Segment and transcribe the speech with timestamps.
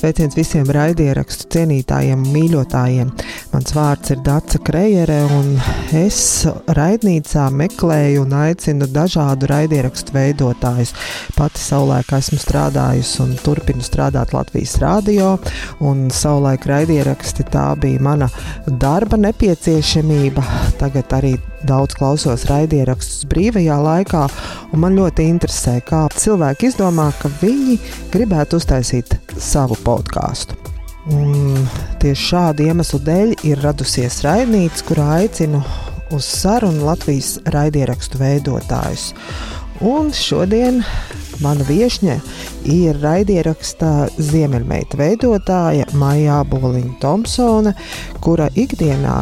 [0.00, 3.10] Sveiciens visiem raidierakstu cienītājiem, mīļotājiem.
[3.50, 5.48] Mans vārds ir Dārsa Krejere, un
[5.96, 10.92] es raidnīcā meklēju un aicinu dažādu raidierakstu veidotājus.
[11.34, 15.32] Pati savulaik esmu strādājusi un turpinu strādāt Latvijas rādio,
[15.82, 18.30] un savulaik raidieraksti tā bija mana
[18.70, 20.46] darba nepieciešamība.
[20.78, 21.34] Tagad arī
[21.66, 24.26] daudz klausos raidierakstus brīvajā laikā,
[24.70, 27.80] un man ļoti interesē, kā cilvēki izdomā, ka viņi
[28.14, 30.69] gribētu uztaisīt savu podkāstu.
[31.10, 31.64] Un
[32.02, 35.62] tieši šādu iemeslu dēļ ir radusies raidnīca, kurā aicinu
[36.14, 39.10] uz sarunu Latvijas raidierakstu veidotājus.
[39.80, 40.82] Un šodien
[41.40, 42.18] mana viesne
[42.68, 47.72] ir raidierakstā Ziemeļmeita veidotāja Maijā Boliņa Thompsone,
[48.20, 49.16] kura ikdienā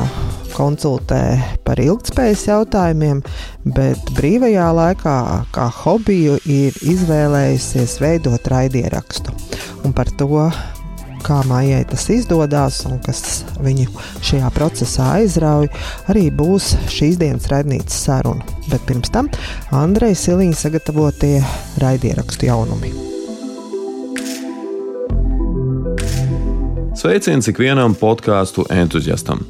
[0.56, 1.22] konsultē
[1.66, 3.22] par ilgspējas jautājumiem,
[3.76, 5.18] bet brīvajā laikā,
[5.54, 9.36] kā hobiju, ir izvēlējusies veidot raidierakstu.
[9.86, 10.48] Un par to,
[11.24, 13.88] kā mājai tas izdodas un kas viņu
[14.24, 15.72] šajā procesā aizrauja,
[16.10, 18.46] arī būs šīs dienas raidnīcas saruna.
[18.68, 19.30] Bet pirms tam
[19.74, 21.38] Andreja Siliņa sagatavotie
[21.82, 22.92] raidierakstu jaunumi.
[26.98, 29.44] Sveiciens ikvienam podkāstu entuziastam!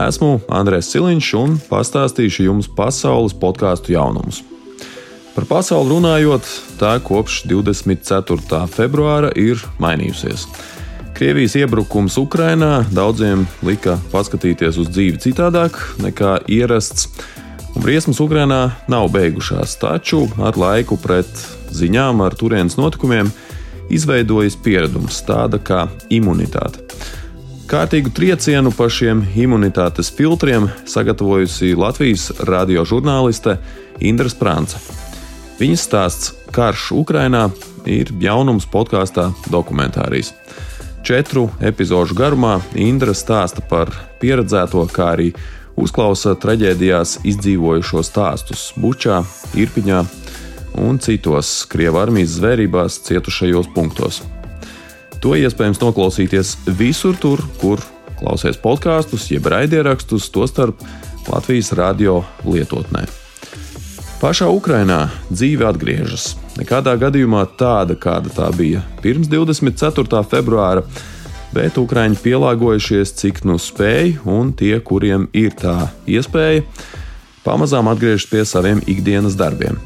[0.00, 4.42] Esmu Andrēs Siliņš un pastāstīšu jums pasaules podkāstu jaunumus.
[5.34, 6.46] Par pasauli runājot,
[6.80, 8.64] tā kopš 24.
[8.72, 10.46] februāra ir mainījusies.
[11.20, 17.10] Krievijas iebrukums Ukrainā daudziem lika paskatīties uz dzīvi citādāk nekā ierasts,
[17.74, 21.28] un briesmas Ukrainā nav beigušās, taču ar laiku pret
[21.76, 23.28] ziņām ar turienes notikumiem
[23.92, 26.86] izveidojas pieredums, tāda kā imunitāte.
[27.68, 33.58] Kārtīgu triecienu pa šiem imunitātes filtriem sagatavojusi Latvijas radiožurnāliste
[34.00, 34.80] Indra Sprānce.
[35.60, 37.50] Viņas stāsts Karš Ukrainā
[37.84, 40.32] ir jaunums podkāstā dokumentārijas.
[41.02, 45.30] Četru epizodu garumā Indra stāsta par pieredzēto, kā arī
[45.80, 49.22] uzklausa traģēdijās izdzīvojušo stāstus Bučā,
[49.56, 50.02] Irpiņā
[50.84, 54.20] un citos Krievijas armijas zvērībās cietušajos punktos.
[55.20, 57.82] To iespējams noklausīties visur, tur, kur
[58.20, 60.80] klausies podkāstus, jeb raidierakstus, tostarp
[61.28, 63.06] Latvijas radio lietotnē.
[64.20, 66.34] Pašā Ukrainā dzīve atgriežas.
[66.58, 70.24] Nekādā gadījumā tāda, kāda tā bija pirms 24.
[70.30, 70.82] februāra,
[71.54, 76.64] bet Ukrāņi pielāgojušies cik nu spēj, un tie, kuriem ir tā iespēja,
[77.46, 79.78] pamazām atgriežas pie saviem ikdienas darbiem.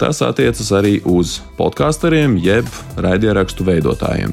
[0.00, 4.32] Tas attiecas arī uz podkāsteriem, jeb raidierakstu veidotājiem.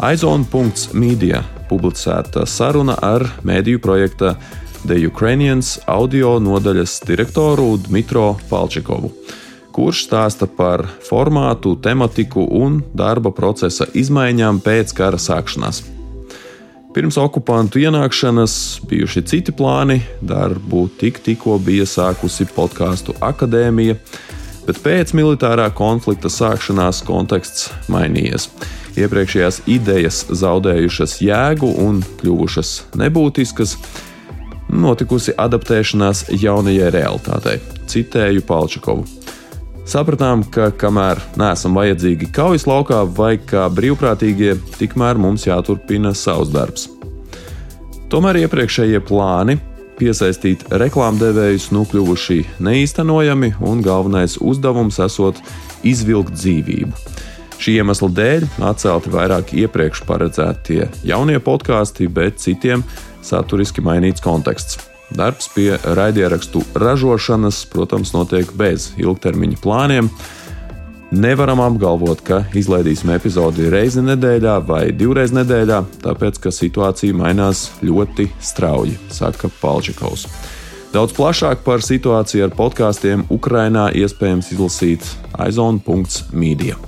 [0.00, 4.34] Aizon.media publicēta saruna ar mēdīju projekta
[4.80, 9.12] The Ukrainians audio nodaļas direktoru Dmitro Palčikovu,
[9.72, 15.82] kurš stāsta par formātu, tematiku un darba procesa izmaiņām pēc kara sākšanās.
[16.94, 18.54] Pirms okupantu ienākšanas
[18.90, 23.94] bijuši citi plāni, darbu tik tikko bija sākusi podkāstu akadēmija,
[24.66, 28.50] bet pēc militārā konflikta sākšanās konteksts mainījies
[28.98, 33.76] iepriekšējās idejas zaudējušas jēgu un kļuvušas nebūtiskas,
[34.70, 37.58] notikusi adaptēšanās jaunajai realitātei.
[37.90, 39.19] Citēju Palčakovu.
[39.90, 46.84] Sapratām, ka kamēr neesam vajadzīgi kaujas laukā vai kā brīvprātīgie, tikmēr mums jāturpina savs darbs.
[48.12, 49.56] Tomēr iepriekšējie plāni
[49.98, 55.42] piesaistīt reklāmdevējus nu kļuvuši neīstenojami, un galvenais uzdevums esot
[55.82, 56.94] izvilkt dzīvību.
[57.58, 62.86] Šī iemesla dēļ atcelti vairāk iepriekš paredzētie jaunie podkāsti, bet citiem
[63.26, 64.89] saturiski mainīts konteksts.
[65.10, 70.10] Darbs pie raidierakstu ražošanas, protams, notiek bez ilgtermiņa plāniem.
[71.10, 78.28] Nevaram apgalvot, ka izlaidīsim epizodi reizi nedēļā vai divreiz nedēļā, tāpēc ka situācija mainās ļoti
[78.38, 80.28] strauji, saka Palčikovs.
[80.94, 85.06] Daudz plašāk par situāciju ar podkāstiem Ukrainā iespējams izlasīt
[85.38, 86.78] aizon.media.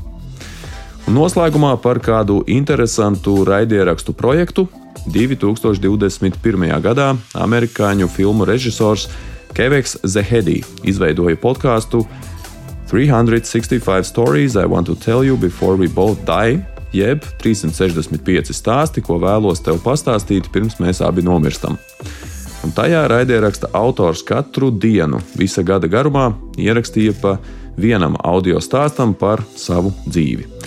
[1.11, 4.69] Un noslēgumā par kādu interesantu raidierakstu projektu
[5.11, 6.81] 2021.
[6.83, 9.09] gadā amerikāņu filmu režisors
[9.57, 12.05] Keveks Zehedi izveidoja podkāstu
[12.91, 16.61] 365 Stories I Want to Tell You Before We Both Die,
[16.93, 21.79] jeb 365 stāsti, ko vēlos tev pastāstīt pirms mēs abi nomirstam.
[22.63, 27.39] Un tajā raidieraksta autors katru dienu visa gada garumā ierakstīja pa
[27.77, 30.62] vienam audio stāstam par savu dzīvi.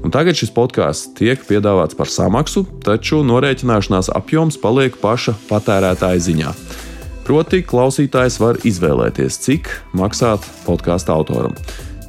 [0.00, 6.54] Un tagad šis podkāsts tiek piedāvāts par samaksu, taču norēķināšanās apjoms paliek paša patērētāja ziņā.
[7.26, 11.54] Proti, klausītājs var izvēlēties, cik maksāt podkāstu autoram.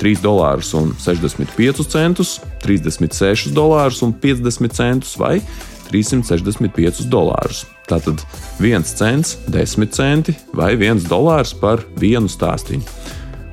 [0.02, 5.36] 3,65 centus, 36 dolārus un 50 centus vai
[5.92, 7.66] 365 dolārus.
[7.92, 8.24] Tātad
[8.64, 12.88] 1 cents, 10 centi vai 1 dolārs par vienu stāstīnu.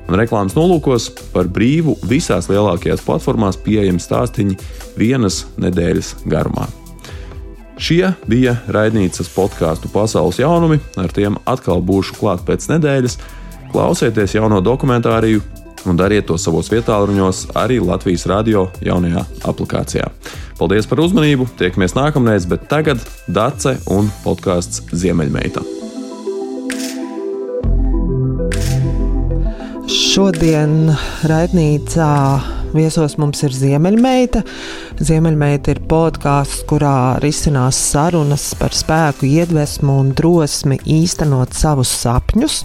[0.09, 4.57] Un reklāmas nolūkos par brīvu visās lielākajās platformās pieejami stāstīņi
[4.97, 6.65] vienas nedēļas garumā.
[7.79, 13.19] Šie bija raidnīcas podkāstu pasaules jaunumi, ar tiem atkal būšu klāt pēc nedēļas.
[13.69, 15.45] Klausieties jauno dokumentāriju
[15.87, 20.11] un dariet to savos vietāluņos arī Latvijas radio jaunajā aplikācijā.
[20.59, 25.78] Paldies par uzmanību, tiekamies nākamreiz, bet tagad Dace un podkāsts Ziemeļmeita.
[30.09, 30.89] Šodien
[31.29, 32.13] raidnīcā
[32.73, 34.41] Viesos mums ir Ziemeļmeita.
[35.05, 42.57] Ziemeļmeita ir podkāsts, kurā risinās sarunas par spēku, iedvesmu un drosmi īstenot savus sapņus.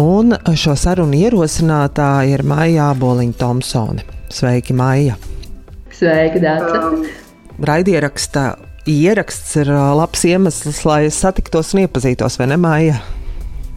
[0.00, 0.32] Un
[0.62, 4.08] šo sarunu ierosinātāja ir Maija Boliņa Thompsone.
[4.32, 5.20] Sveiki, Maija!
[5.92, 6.82] Sveika, Dārta!
[7.60, 8.48] Raidieraksta
[8.88, 13.00] ieraksts ir uh, labs iemesls, lai satiktos un iepazītos, vai ne, Maija?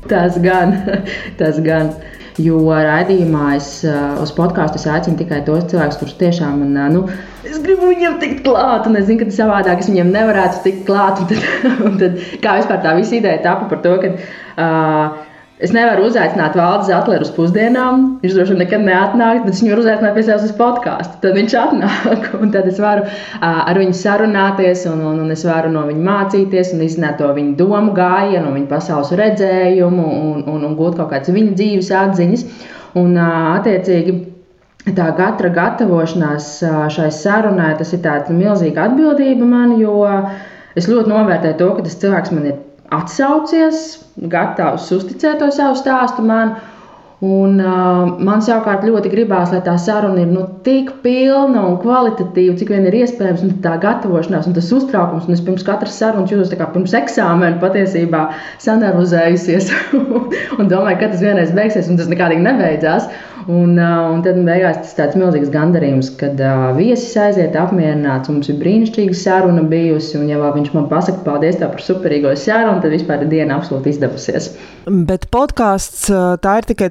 [0.07, 0.77] Tas gan,
[1.41, 1.97] tas gan.
[2.41, 7.03] Jo raidījumā es uh, uz podkāstu aicinu tikai tos cilvēkus, kurus tiešām man, uh, nu,
[7.45, 11.21] es gribu viņiem tikt klāt, un es zinu, ka savādāk es viņiem nevarētu tikt klāt.
[11.21, 11.45] Un tad,
[11.89, 14.15] un tad kā vispār tā visa ideja tapa par to, ka.
[14.57, 15.29] Uh,
[15.63, 18.01] Es nevaru uzaicināt Valdis Atleru uz pusdienām.
[18.19, 21.19] Viņš droši vien nekad neatnāk, bet viņš var uzaicināt pie sevis uz podkāstu.
[21.23, 23.05] Tad viņš atnāk, un tad es varu
[23.47, 27.55] ar viņu sarunāties, un, un, un es varu no viņa mācīties, un izzināt to viņa
[27.61, 32.45] domu gājienu, viņa pasaules redzējumu, un, un, un gūt kaut kādas viņa dzīves atziņas.
[32.99, 34.17] Un, attiecīgi,
[34.91, 36.51] tā katra gatavošanās
[36.91, 40.03] šai sarunai, tas ir tāds milzīga atbildība man, jo
[40.75, 42.61] es ļoti novērtēju to, ka tas cilvēks man ir
[42.97, 43.81] atsaucies,
[44.29, 46.55] gatavs uzticēt to savu stāstu man.
[47.23, 52.57] Un, uh, man savukārt ļoti gribās, lai tā saruna ir nu, tik pilna un kvalitatīva,
[52.59, 53.45] cik vien ir iespējams.
[53.63, 58.25] Tā gatavošanās un tas uztraukums, un es pirms katras sarunas jūtos kā pirms eksāmena patiesībā
[58.65, 59.71] sanervozējusies
[60.59, 63.07] un domāju, ka tas vienreiz beigsies, un tas nekādīgi nebeidzās.
[63.43, 68.31] Un, un tad beigās tas tāds milzīgs gandarījums, kad uh, viesis aiziet apmierināts.
[68.31, 72.95] Mums ir brīnišķīga saruna bijusi, un ja viņš man pasaka paldies par superīgo sarunu, tad
[72.95, 74.51] vispār diena absolūti izdevusies.
[75.09, 76.05] Bet podkāsts
[76.43, 76.89] tā ir tikai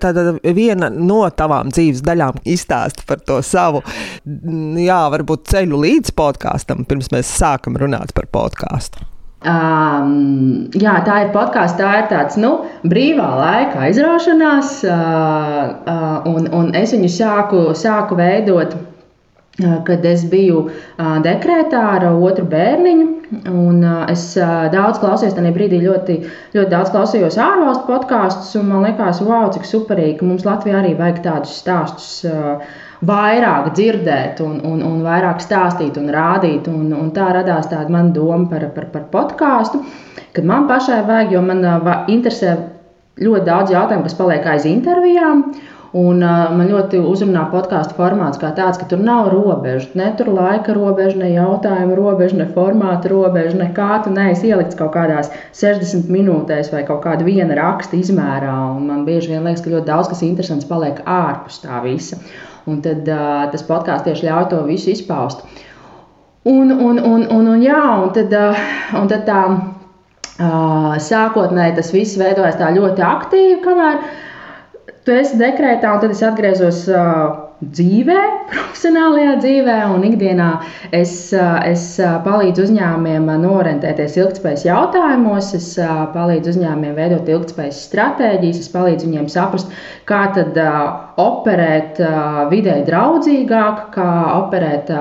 [0.56, 2.43] viena no tavām dzīves daļām.
[2.49, 3.85] Izstāst par to savu,
[4.25, 9.12] jā, varbūt ceļu līdz podkāstam, pirms mēs sākam runāt par podkāstu.
[9.43, 12.53] Um, jā, tā ir podkāsts, tā ir tāds nu,
[12.87, 20.23] brīvā laika aizraušanās, uh, uh, un, un es viņu sāku, sāku veidot, uh, kad es
[20.31, 23.09] biju uh, dekrētā ar otru bērniņu.
[23.49, 26.21] Un, uh, es daudz klausījos, tajā brīdī ļoti,
[26.55, 30.94] ļoti daudz klausījos ārvalstu podkāstus, un man liekas, wow, cik superīgi, ka mums Latvijā arī
[31.00, 32.15] vajag tādus stāstus.
[33.02, 36.69] Vairāk dzirdēt, un, un, un vairāk stāstīt un rādīt.
[36.70, 39.82] Un, un tā radās tāda mana doma par, par, par podkāstu,
[40.37, 41.66] kad man pašai vajag, jo man
[42.12, 42.54] interesē
[43.19, 45.46] ļoti daudz jautājumu, kas paliek aiz intervijām.
[45.93, 49.90] Un, uh, man ļoti uzrunā podkāstu formāts, kā tāds, ka tur nav robežu.
[49.98, 54.78] Ne tur laika robeža, ne jautājuma robeža, ne formāta robeža, ne kā tu neesi ielikts
[54.78, 55.28] kaut kādās
[55.58, 58.55] 60 minūtēs vai kaut kāda viena raksta izmērā.
[58.78, 62.22] Un man bieži vien liekas, ka ļoti daudz kas interesants paliek ārpus tā visa.
[62.70, 65.43] Un tad uh, tas podkāsts tieši ļauj to visu izpaust.
[66.47, 68.67] Un, un, un, un, un, jā, un, tad, uh,
[68.98, 74.03] un tad tā uh, sākotnēji tas viss veidojas tā ļoti aktīvi, kamēr
[75.06, 76.84] tu esi dekrētā, un tad es atgriezos.
[76.91, 78.20] Uh, dzīvē,
[78.53, 80.48] profesionālajā dzīvē un ikdienā
[80.94, 81.15] es,
[81.69, 81.84] es
[82.27, 85.69] palīdzu uzņēmumiem norentēties ilgspējas jautājumos, es
[86.15, 89.70] palīdzu uzņēmumiem veidot ilgspējas stratēģijas, es palīdzu viņiem saprast,
[90.10, 90.58] kā tad
[91.20, 92.00] operēt
[92.50, 94.92] vidē draudzīgāk, kā operēt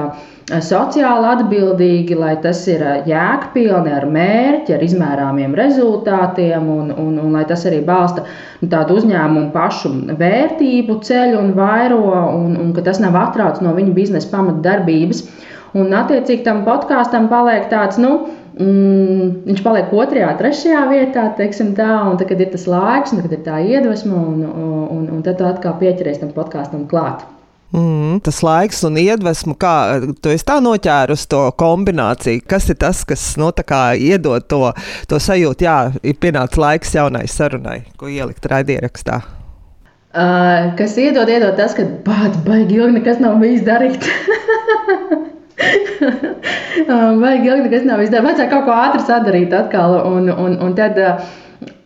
[0.59, 7.45] sociāli atbildīgi, lai tas ir jēgpilni ar mērķi, ar izmērāmiem rezultātiem, un, un, un lai
[7.47, 12.01] tas arī balsta nu, tādu uzņēmumu pašu vērtību ceļu un vairo,
[12.35, 15.23] un, un ka tas nav atrauc no viņa biznesa pamatdarbības.
[15.71, 18.25] Un, attiecīgi, tam podkāstam paliek tāds, nu,
[18.61, 23.35] mm, viņš paliek otrajā, trešajā vietā, teiksim tā, un tad, kad ir tas laiks, kad
[23.35, 27.25] ir tā iedvesma, un, un, un, tad tu atkal pieķeries tam podkāstam klāt.
[27.71, 29.73] Mm, tas laiks un iedvesmu, kā
[30.19, 32.43] tu esi tā noķērusi to kombināciju.
[32.43, 34.73] Kas ir tas, kas no, nu, iedod to,
[35.07, 39.21] to sajūtu, jā, ir pienācis laiks jaunai sarunai, ko ielikt raidierakstā?
[40.11, 44.03] Uh, kas iedod, iedod tas, ka bācis baigi ilgi nekas nav bijis darīt.
[47.21, 48.23] Baigi ilgi nekas nav darīt.
[48.25, 49.97] Vajadzēja kaut ko ātri sadarīt atkal.
[50.09, 50.97] Un, un, un tad,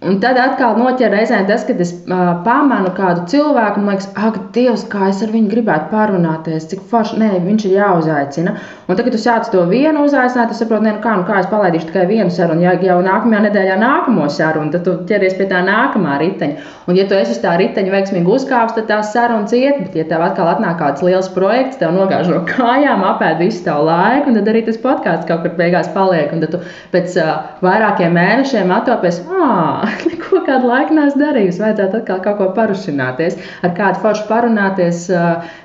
[0.06, 4.38] Un tad atkal noķer reizē tas, kad es uh, pamanu kādu cilvēku, un liekas, ak,
[4.54, 8.54] Dievs, kā es ar viņu gribētu parunāties, cik forši, nē, viņš ir jāuzaicina.
[8.86, 11.90] Un tagad tu sāc to vienu uzaicināt, tu saproti, nu kā, nu kā es palaidīšu
[11.90, 16.20] tikai vienu sarunu, ja jau nākamajā nedēļā nākamo sarunu, tad tu ķeries pie tā nākamā
[16.22, 16.68] riteņa.
[16.86, 20.06] Un ja tu esi uz tā riteņa veiksmīgi uzkāpis, tad tā saruna ciet, bet ja
[20.12, 24.38] tev atkal atnāk kāds liels projekts, tev nogāž no kājām, apēd visu tavu laiku, un
[24.38, 26.30] tad arī tas podkāsts kaut kur beigās paliek.
[26.36, 26.62] Un tad tu
[26.94, 27.34] pēc uh,
[27.66, 31.62] vairākiem mēnešiem atopies, ah, neko kādu laiku neesmu darījusi.
[31.64, 35.06] Vajadzētu atkal kaut ko parušināties, ar kādu foršu parunāties,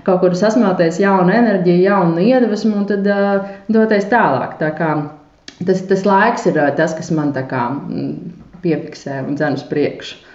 [0.07, 3.11] kaut kur sasmelties jaunu enerģiju, jaunu iedvesmu un tad
[3.73, 4.57] doties tālāk.
[4.63, 4.95] Tā kā,
[5.67, 7.69] tas, tas laiks ir tas, kas man kā,
[8.65, 10.30] piefiksē un dzen uz priekšu.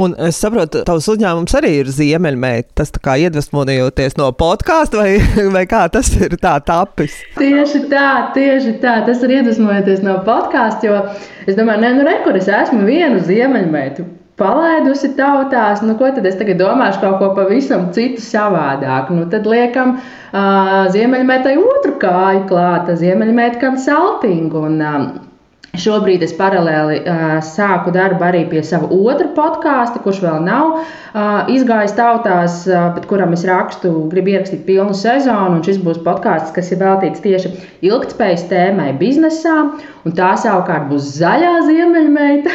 [0.00, 2.72] Un es saprotu, tavs uzņēmums arī ir ziemeļmeita.
[2.80, 5.18] Tas kā iedvesmojoties no podkāstu, vai,
[5.56, 7.18] vai kā tas ir tā tapis?
[7.38, 9.00] Tieši tā, tieši tā.
[9.08, 10.98] Tas ir iedvesmojoties no podkāstu, jo
[11.46, 14.08] es domāju, ne, nu, re, kur es esmu vienu ziemeļmeitu
[14.40, 19.12] palaidusi tautās, nu, ko tad es tagad domāšu kaut ko pavisam citu savādāk.
[19.14, 24.64] Nu, tad liekam uh, ziemeļmētai otru kāju klāta, ziemeļmētai kam saltingu.
[24.70, 25.31] Un, uh,
[25.72, 31.48] Šobrīd es paralēli uh, sāku darbu arī pie sava otra podkāsta, kurš vēl nav uh,
[31.48, 35.62] izgājis tautās, uh, bet kuram es rakstu, gribu ierakstīt pilnu sezonu.
[35.64, 37.54] Šis būs podkāsts, kas ir veltīts tieši
[37.88, 39.56] ilgspējas tēmai biznesā.
[40.02, 42.52] Tā savukārt būs zaļā ziemeļmeita.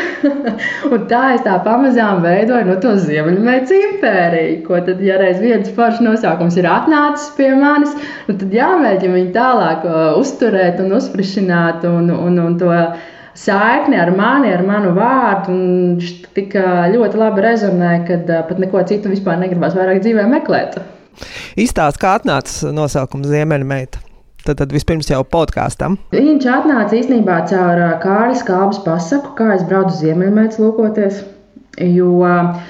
[1.11, 4.57] tā es tā pamazām veidoju no to ziemeļmeitas impēriju.
[4.65, 7.93] Ko tad, ja reiz viens foršs nosaukums ir atnācis pie manis,
[8.27, 12.73] nu tad jāmēģina viņu tālāk uh, uzturēt un uzfrišināt un, un, un to
[13.37, 15.55] saikni ar mani, ar manu vārdu.
[15.55, 16.57] Viņš tik
[16.97, 20.81] ļoti labi rezonē, ka pat neko citu vispār negribas vairāk dzīvē meklēt.
[21.57, 24.03] Izstāst, kā atnāca nosaukums Ziemeļmeita.
[24.47, 25.97] Tad, tad vispirms jau podkāstam.
[26.15, 31.17] Viņš atnāca īstenībā caur Kāras kāpnes pasaku, kā es braucu Ziemeļmeitas lūkoties.
[31.83, 32.61] Jo uh,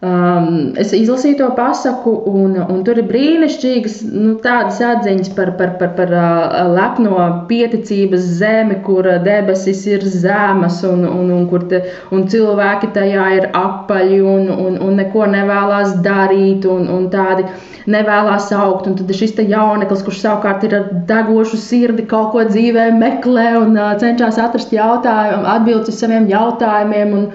[0.00, 5.74] Um, es izlasīju to pasaku, un, un tur ir brīnišķīgas nu, tādas atziņas par, par,
[5.76, 11.82] par, par uh, lepno pieticības zemi, kur debesis ir zemas, un, un, un, kur te,
[12.16, 17.44] un cilvēki tajā ir apaļi un, un, un neko nevēlas darīt, un, un tādi
[17.84, 18.88] nevēlas augt.
[18.88, 23.76] Un tad šis jauneklis, kurš savukārt ir ar degošu sirdi, kaut ko dzīvē meklē un
[23.76, 27.18] uh, cenšas atrast jautājumu, atbildes uz saviem jautājumiem.
[27.20, 27.32] Un,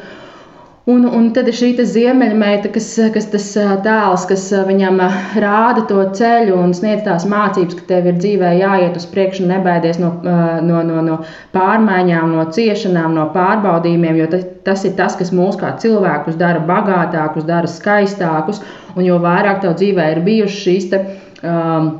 [0.85, 3.45] Un, un tad ir šī ziemeļmeita, kas, kas tas
[3.81, 4.99] tēls, kas viņam
[5.41, 9.97] rāda to ceļu un sniedz tās mācības, ka tev ir dzīvē jāiet uz priekšu, nebaidies
[9.97, 11.17] no, no, no, no
[11.57, 16.61] pārmaiņām, no ciešanām, no pārbaudījumiem, jo tas, tas ir tas, kas mūs kā cilvēkus dara
[16.69, 18.61] bagātākus, dara skaistākus,
[18.93, 21.01] un jo vairāk tev dzīvē ir bijušas šīs te,
[21.41, 21.95] um,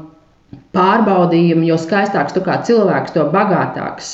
[0.75, 4.12] pārbaudījumi, jo skaistāks tu kā cilvēks, to bagātāks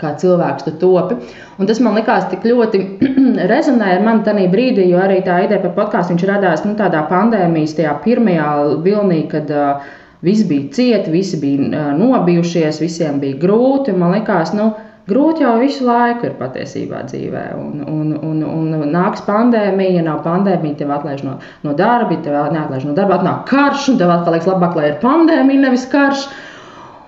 [0.00, 1.18] kā cilvēks tu topi.
[1.58, 2.82] Un tas man likās tik ļoti
[3.52, 7.76] rezonēja ar mani tajā brīdī, jo arī tā ideja par podkāstu radās nu, tādā pandēmijas
[7.78, 8.50] tajā pirmajā
[8.86, 9.86] vilnī, kad uh,
[10.26, 13.96] viss bija cieti, visi bija uh, nobijušies, visiem bija grūti.
[13.96, 14.70] Man likās, nu,
[15.06, 17.44] Grūti jau visu laiku ir patiesībā dzīvē.
[17.62, 18.40] Un, un, un,
[18.74, 23.44] un nāks pandēmija, nav pandēmija, tev atlaiž no, no darba, tev neatlaiž no darba, atnāk
[23.46, 26.24] karš, un tev atkal liekas labāk, lai ir pandēmija, nevis karš.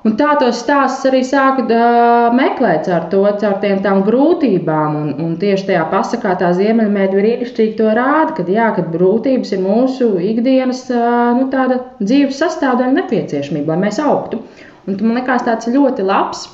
[0.07, 4.95] Un tā tos stāstus arī sāku uh, meklēt ar to, caur tiem tām grūtībām.
[5.01, 9.65] Un, un tieši tajā pasakā tā ziemeļmēģi brīnišķīgi to rāda, ka, jā, kad grūtības ir
[9.65, 11.51] mūsu ikdienas uh, nu,
[11.99, 14.39] dzīves sastāvdaļa nepieciešamība, lai mēs augtu.
[14.87, 16.47] Un man liekas, tāds ļoti labs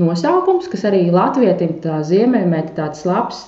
[0.00, 3.44] nosaukums, kas arī latvietim tā ziemeļmēta tāds labs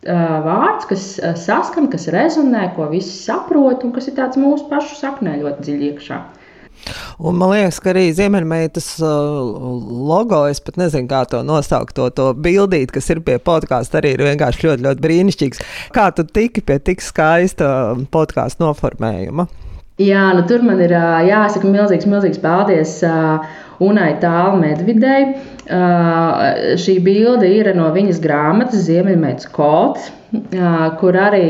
[0.00, 1.06] vārds, kas
[1.42, 5.90] saskan, kas rezonē, ko visi saprot un kas ir tāds mūsu pašu saknē ļoti dziļi
[5.92, 6.20] iekšā.
[7.20, 12.30] Un man liekas, ka arī Ziemeļmeitas logo, es pat nezinu, kā to nosaukt, to, to
[12.32, 15.60] bildīt, kas ir pie podkāsta, arī ir vienkārši ļoti, ļoti brīnišķīgs.
[15.92, 17.68] Kā tu tiki pie tik skaista
[18.14, 19.50] podkāstu noformējuma?
[20.00, 20.94] Jā, nu tur man ir
[21.26, 22.94] jāsaka milzīgs, milzīgs paldies
[23.84, 25.34] Unai Tālu Medvidei.
[26.80, 30.08] Šī bilde ir no viņas grāmatas Ziemeļmētas kods,
[31.02, 31.44] kur arī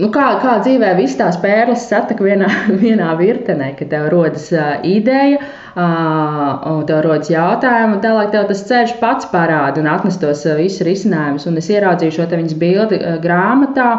[0.00, 2.48] nu, kā, kā dzīvē visas tās pērles satika vienā,
[2.84, 8.48] vienā virtenē, kad tev rodas uh, ideja, uh, un tev rodas jautājumi, un tālāk tev
[8.50, 11.48] tas ceļš pats parāda un atnes tos uh, visus risinājumus.
[11.50, 13.90] Un es ieraudzīju šo viņas bildi uh, grāmatā,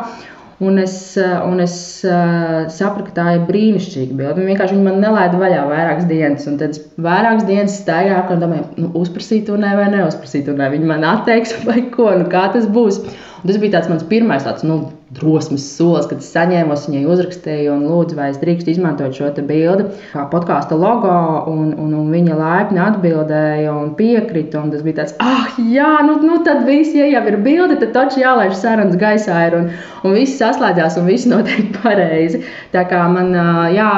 [0.63, 1.75] Un es, eh, un es
[2.07, 4.45] uh, sapratu, ka tā ir brīnišķīga bilde.
[4.47, 6.45] Vienkārši viņa man nelaida vaļā vairākas dienas.
[6.47, 10.69] Un tad vairākas dienas staigāju, un domāju, nu, uzprasīt to ne vai neuzprasīt to ne.
[10.75, 13.01] Viņa man atteiks, vai ko, nu, kā tas būs.
[13.41, 14.79] Un tas bija tāds mans pirmais tāds, nu,
[15.13, 19.85] drosmes solis, kad es saņēmu, viņai uzrakstīju un lūdzu, vai es drīkstu izmantot šo bildi
[20.11, 21.13] kā podkāstu logo.
[21.49, 24.61] Un, un, un viņa laipni atbildēja un piekrita.
[24.63, 27.93] Un tas bija tāds, ah, jā, nu, nu tad viss, ja jau ir bilde, tad
[27.95, 29.39] taču jālaiž sarunas gaisā.
[29.49, 29.69] Ir, un,
[30.03, 32.43] un viss saslēdzās un viss notiek pareizi.
[32.73, 33.33] Tā kā man,
[33.75, 33.91] jā,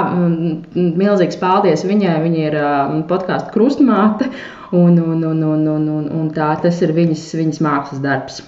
[0.76, 2.20] milzīgs paldies viņai.
[2.26, 2.60] Viņa ir
[3.12, 4.32] podkāstu krustmāte.
[4.76, 8.42] Un, un, un, un, un, un, un tā tas ir viņas, viņas mākslas darbs.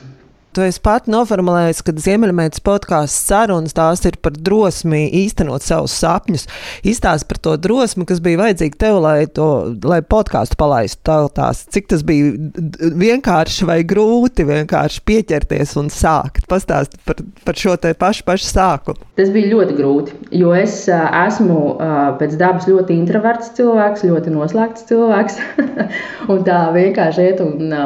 [0.58, 6.48] Tu esi pat noformulējis, ka Ziemeļmeitas podkāsts sarunas tās ir par drosmi īstenot savus sapņus.
[6.82, 9.46] Izstāst par to drosmi, kas bija vajadzīga tev, lai, to,
[9.86, 11.62] lai podkāstu palaistu tautās.
[11.70, 12.32] Cik tas bija
[12.98, 16.48] vienkārši vai grūti vienkārši pieķerties un sākt.
[16.50, 19.06] Pastāst par, par šo te pašu, pašu sākumu.
[19.22, 21.60] Tas bija ļoti grūti, jo es esmu
[22.18, 25.38] pēc dabas ļoti introverts cilvēks, ļoti noslēgts cilvēks.
[26.34, 27.78] un tā vienkārši iet un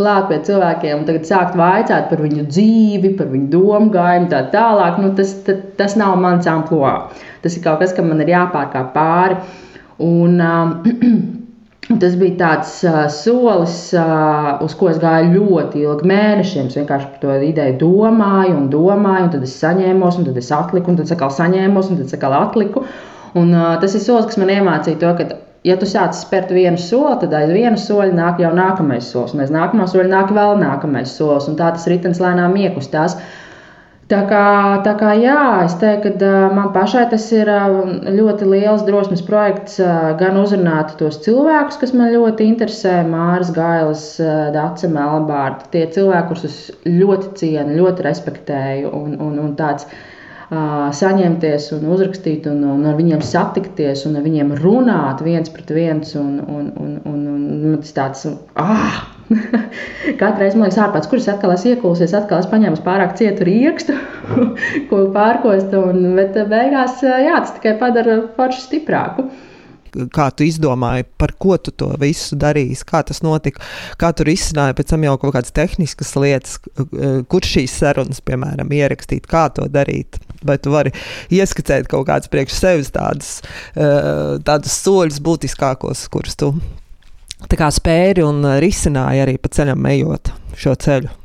[0.00, 4.30] klāt pie cilvēkiem un tagad sākt vārdu vaicāt par viņu dzīvi, par viņu domu gājumu,
[4.32, 4.98] tā tālāk.
[5.02, 7.22] Nu, tas, tas, tas nav mans amplitūds.
[7.44, 9.40] Tas ir kaut kas, kam man ir jāpārkāp pāri.
[10.02, 11.42] Un, uh,
[11.84, 16.70] Tas bija tāds uh, solis, uh, uz ko es gāju ļoti ilgi mēnešiem.
[16.70, 20.48] Es vienkārši par to ideju domāju, un domāju, un tad es saņēmos, un tad es
[20.54, 22.86] atliku, un tad atkal saņēmos, un tad atkal atliku.
[23.36, 25.28] Un, uh, tas ir solis, kas man iemācīja to, ka
[25.64, 29.44] ja tu sāc spērt vienu soli, tad aiz viena soļa nāk jau nākamais solis, un
[29.44, 33.16] aiz nākamā soļa nāk vēl nākamais solis, un tā tas ritenis lēnām iekustās.
[34.04, 34.40] Tā kā,
[34.84, 39.78] tā kā jā, es teiktu, ka man pašai tas ir ļoti liels drosmes projekts,
[40.20, 44.04] gan uzrunāt tos cilvēkus, kas man ļoti interesē, Māras Gailas,
[44.52, 49.88] Dāca Melbārta, tie cilvēki, kurus es ļoti cienu, ļoti respektēju, un, un, un tāds
[50.50, 56.14] saņemties un uzrakstīt, un, un ar viņiem satikties, un ar viņiem runāt viens pret viens.
[56.20, 57.24] Un, un, un, un,
[57.72, 58.26] un tas tāds,
[58.60, 59.02] ah!
[60.20, 63.96] Katru reizi man liekas, ārpus kuras atkal es iekulsies, atkal es paņēmu pārāk cietu rīkstu,
[64.90, 65.72] ko pārkost.
[65.78, 69.28] Un, bet beigās jā, tas tikai padara foršu stiprāku
[70.14, 73.62] kā tu izdomāji, par ko tu to visu darīsi, kā tas notika,
[74.00, 76.58] kā tu risināji pēc tam jau kaut kādas tehniskas lietas,
[77.30, 80.92] kur šīs sarunas, piemēram, ierakstīt, kā to darīt vai tu vari
[81.32, 83.34] ieskicēt kaut kādus priekš sevis tādus,
[83.76, 86.54] eh, tādus soļus būtiskākos, kurus tu
[87.48, 91.23] spēri un risināji arī pa ceļam ejot šo ceļu.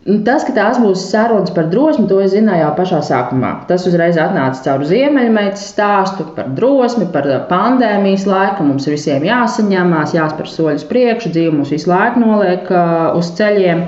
[0.00, 3.50] Tas, ka tās būs sarunas par drosmi, to es zināju jau pašā sākumā.
[3.68, 8.64] Tas uzreiz atnāca caur ziemeļmeitas stāstu par drosmi, par pandēmijas laiku.
[8.64, 13.84] Mums visiem jāsaņemās, jāspēr soļus priekšu, dzīve mums visu laiku noliek uh, uz ceļiem.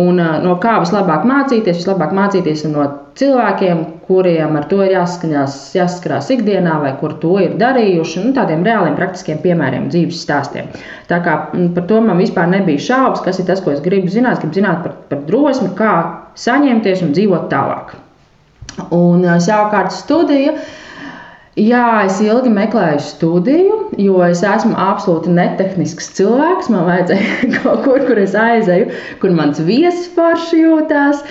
[0.00, 1.82] Un uh, no kā vislabāk mācīties?
[1.82, 2.88] Vislabāk mācīties no
[3.20, 8.66] cilvēkiem, kuriem ar to ir jāsaskarās, jāsaskarās ikdienā, vai kur to ir darījuši, nu, tādiem
[8.66, 10.68] reāliem, praktiskiem piemēriem, dzīves stāstiem.
[11.10, 11.36] Tā kā
[11.76, 14.42] par to man vispār nebija šaubas, kas ir tas, ko es gribu zināt.
[14.42, 15.94] Gribu zināt par, par drosmi, kā
[16.34, 17.94] saņemties un dzīvot tālāk.
[18.90, 20.58] Un savukārt studija.
[20.58, 20.76] Uh,
[21.58, 26.68] Jā, es ilgi meklēju studiju, jo es esmu absolūti netehnisks cilvēks.
[26.70, 28.86] Man vajadzēja kaut kur, kur es aizēju,
[29.18, 31.24] kur mans viesis forši jūtās,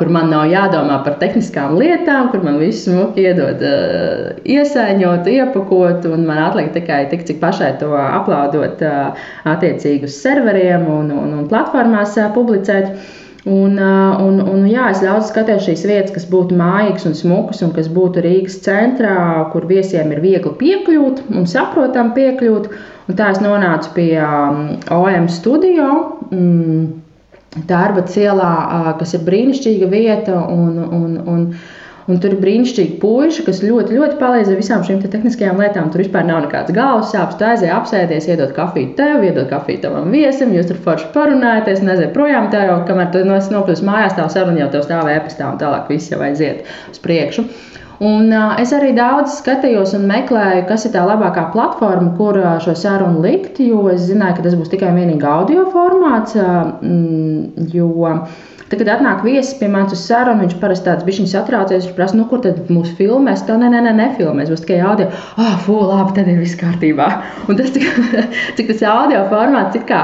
[0.00, 3.60] kur man nav jādomā par tehniskām lietām, kur man viss smuki iedod
[4.48, 11.12] iesaiņot, iepakot, un man atliek tikai tik, cik pašai to aplaudot attiecīgi uz serveriem un,
[11.12, 13.20] un, un platformās publicēt.
[13.44, 17.72] Un, un, un, jā, es daudz skatos šīs vietas, kas būtu mājīgas un smukas, un
[17.74, 19.16] kas būtu Rīgas centrā,
[19.50, 22.68] kur viesiem ir viegli piekļūt un saprotami piekļūt.
[23.10, 24.12] Un tā es nonācu pie
[24.94, 25.88] OM studio.
[27.66, 28.52] Tārba cielā,
[29.00, 30.38] kas ir brīnišķīga vieta.
[30.46, 31.42] Un, un, un,
[32.10, 35.90] Un tur ir brīnišķīgi puiši, kas ļoti, ļoti palīdz ar visām šīm te tehniskajām lietām.
[35.92, 37.38] Tur vispār nav nekāds galvas sāpes.
[37.38, 42.10] Tu aizēji apsēties, iedod kafiju tev, iedod kafiju tavam viesim, jūs tur forši parunājaties, nezinu,
[42.16, 45.92] projām te jau, kamēr tu nokļūsi mājās, tā saruna jau tev stāv e-pastā un tālāk
[45.92, 47.46] viss jau aiziet uz priekšu.
[48.02, 53.22] Un, es arī daudz skatījos un meklēju, kas ir tā labākā platforma, kur šo sarunu
[53.22, 56.34] likt, jo es zināju, ka tas būs tikai un vienīgi audio formāts.
[56.38, 56.72] Uh,
[57.74, 58.16] jo,
[58.72, 61.84] Tad, kad atnāk viesis pie manis uz sarunu, viņš parasti tāds bija satraucies.
[61.84, 63.42] Viņš prasa, nu, kur tad mūsu filmēs?
[63.44, 65.10] Tā nē, nē, nē nefilmēs, būs tikai audio.
[65.34, 67.08] Ah, oh, fū, labi, tad ir viss kārtībā.
[67.52, 67.84] Un tas, cik,
[68.56, 70.00] cik tas audio formāts, cik kā.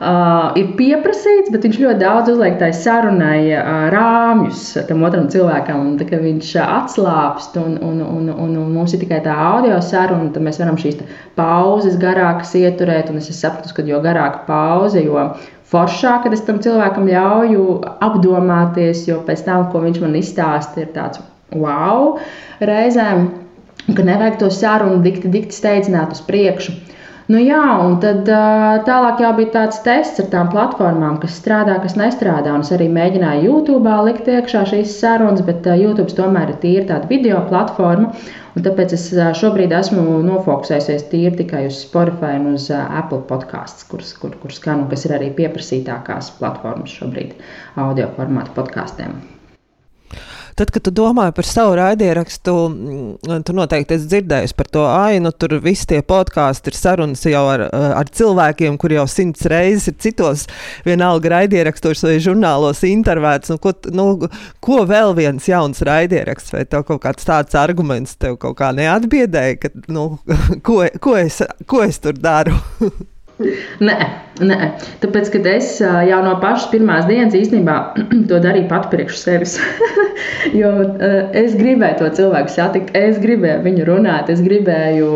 [0.00, 5.82] Uh, ir pieprasīts, bet viņš ļoti daudz uzliek tai sarunai uh, rāmjus tam otram cilvēkam.
[5.90, 9.76] Un, tā, viņš uh, atslābst, un, un, un, un, un mums ir tikai tā audio
[9.84, 11.02] saruna, tad mēs varam šīs
[11.36, 13.12] pauzes garākas ieturēt.
[13.12, 15.26] Es sapratu, ka jo garāka pauze, jo
[15.68, 17.66] foršāk, kad es tam cilvēkam ļauju
[18.08, 21.20] apdomāties, jo pēc tam, ko viņš man izstāsta, ir tāds
[21.52, 22.14] wow
[22.64, 23.28] reizēm,
[23.92, 26.78] ka nevajag to sarunu dikti, dikti steidzināt uz priekšu.
[27.30, 28.26] Nu, jā, un tad
[28.86, 32.56] tālāk jau bija tāds tests ar tām platformām, kas strādā, kas nestrādā.
[32.56, 37.06] Un es arī mēģināju YouTube likt iekšā šīs sarunas, bet YouTube tomēr ir tīri tāda
[37.12, 38.10] video platforma.
[38.58, 39.06] Un tāpēc es
[39.38, 44.90] šobrīd esmu nofokusējies tīri tikai uz Spotify un uz Apple podkāstu, kur, kur, kur skanu,
[44.90, 47.36] kas ir arī pieprasītākās platformas šobrīd
[47.78, 49.20] audio formātu podkāstiem.
[50.60, 55.30] Tad, kad tu domāji par savu raidierakstu, mm, tu noteikti esi dzirdējis par to ainu.
[55.32, 59.96] Tur viss tie podkāsti ir sarunas jau ar, ar cilvēkiem, kur jau simts reizes ir
[60.04, 60.42] citos,
[60.84, 63.54] vienalga raidierakstos vai žurnālos intervētas.
[63.54, 64.06] Nu, ko, nu,
[64.60, 69.56] ko vēl viens jauns raidieraksts vai tev kaut kāds tāds arguments tev kaut kā neatbiedēja,
[69.64, 70.10] ka, nu,
[70.66, 72.60] ko, ko, es, ko es tur daru?
[73.40, 73.96] Nē,
[74.44, 74.56] nē,
[75.00, 77.76] tāpēc, kad es jau no pašas pirmās dienas īstenībā
[78.28, 79.56] to darīju pat priekš sevis.
[80.60, 80.70] jo
[81.40, 85.10] es gribēju to cilvēku satikt, es gribēju viņu runāt, es gribēju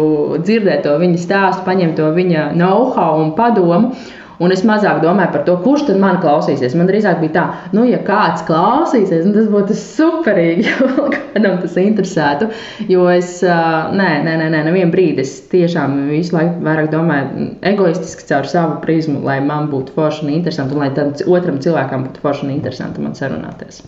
[0.45, 3.95] dzirdēt to viņa stāstu, paņemt to viņa know-how un padomu.
[4.43, 6.75] Un es mazāk domāju par to, kurš tad man klausīsies.
[6.79, 7.45] Man drīzāk bija tā,
[7.77, 12.51] nu, ja kāds klausīsies, tas būtu superīgi, ja kādam tas interesētu.
[12.91, 18.27] Jo es, nē, nē, nē, nē nevienu brīdi es tiešām visu laiku vairāk domāju egoistiski
[18.31, 20.91] caur savu prizmu, lai man būtu forši un interesanti, un lai
[21.39, 23.85] otram cilvēkam būtu forši un interesanti man sarunāties.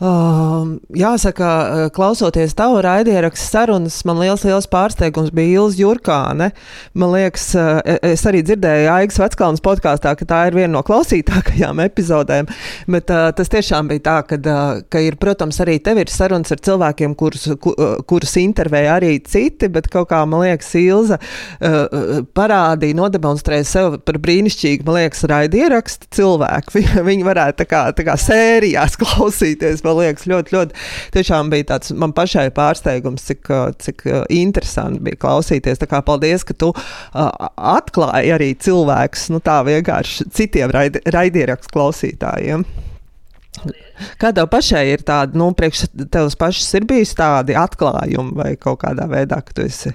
[0.00, 6.46] Uh, jāsaka, uh, klausoties tavu raidierakstu sarunas, man liels, liels pārsteigums bija Ilza Jurkāne.
[6.96, 11.82] Man liekas, uh, es arī dzirdēju Aigas Veckalnas podkāstā, ka tā ir viena no klausītākajām
[11.84, 12.48] epizodēm.
[12.88, 16.56] Bet uh, tas tiešām bija tā, ka, uh, ka ir, protams, arī tev ir sarunas
[16.56, 21.20] ar cilvēkiem, kurus, ku, uh, kurus intervēja arī citi, bet kaut kā, man liekas, Ilza
[21.20, 26.86] uh, parādīja, nodemonstrēja sev par brīnišķīgu, man liekas, raidierakstu cilvēku.
[27.12, 30.84] Viņi varētu tā kā, tā kā sērijās klausīties man liekas, ļoti, ļoti
[31.16, 33.50] tiešām bija tāds man pašai pārsteigums, cik,
[33.82, 35.80] cik interesanti bija klausīties.
[35.82, 36.72] Tā kā paldies, ka tu
[37.12, 42.64] atklāji arī cilvēkus, nu tā vienkārši citiem raid, raidierakstu klausītājiem.
[44.20, 48.80] Kā tev pašai ir tāda, nu, priekš tevis pašas ir bijusi tādi atklājumi vai kaut
[48.84, 49.92] kādā veidā, ka tu esi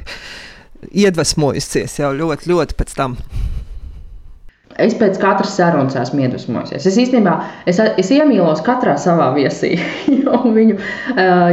[0.92, 3.18] iedvesmojusies jau ļoti, ļoti pēc tam?
[4.76, 6.84] Es pēc katras sarunas esmu iedvesmojusies.
[6.90, 7.36] Es īstenībā
[7.72, 9.78] es, es iemīlos katrā savā viesī,
[10.20, 10.76] jo viņu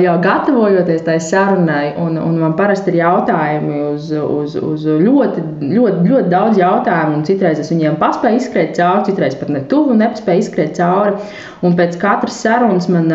[0.03, 6.03] jau gatavojoties tai sarunai, un, un man parasti ir jautājumi uz, uz, uz ļoti, ļoti,
[6.11, 10.43] ļoti daudz jautājumu, un citreiz es viņiem paspēju izskriet cauri, citreiz pat ne tuvu nespēju
[10.43, 11.15] izskriet cauri.
[11.63, 13.07] Un pēc katras sarunas man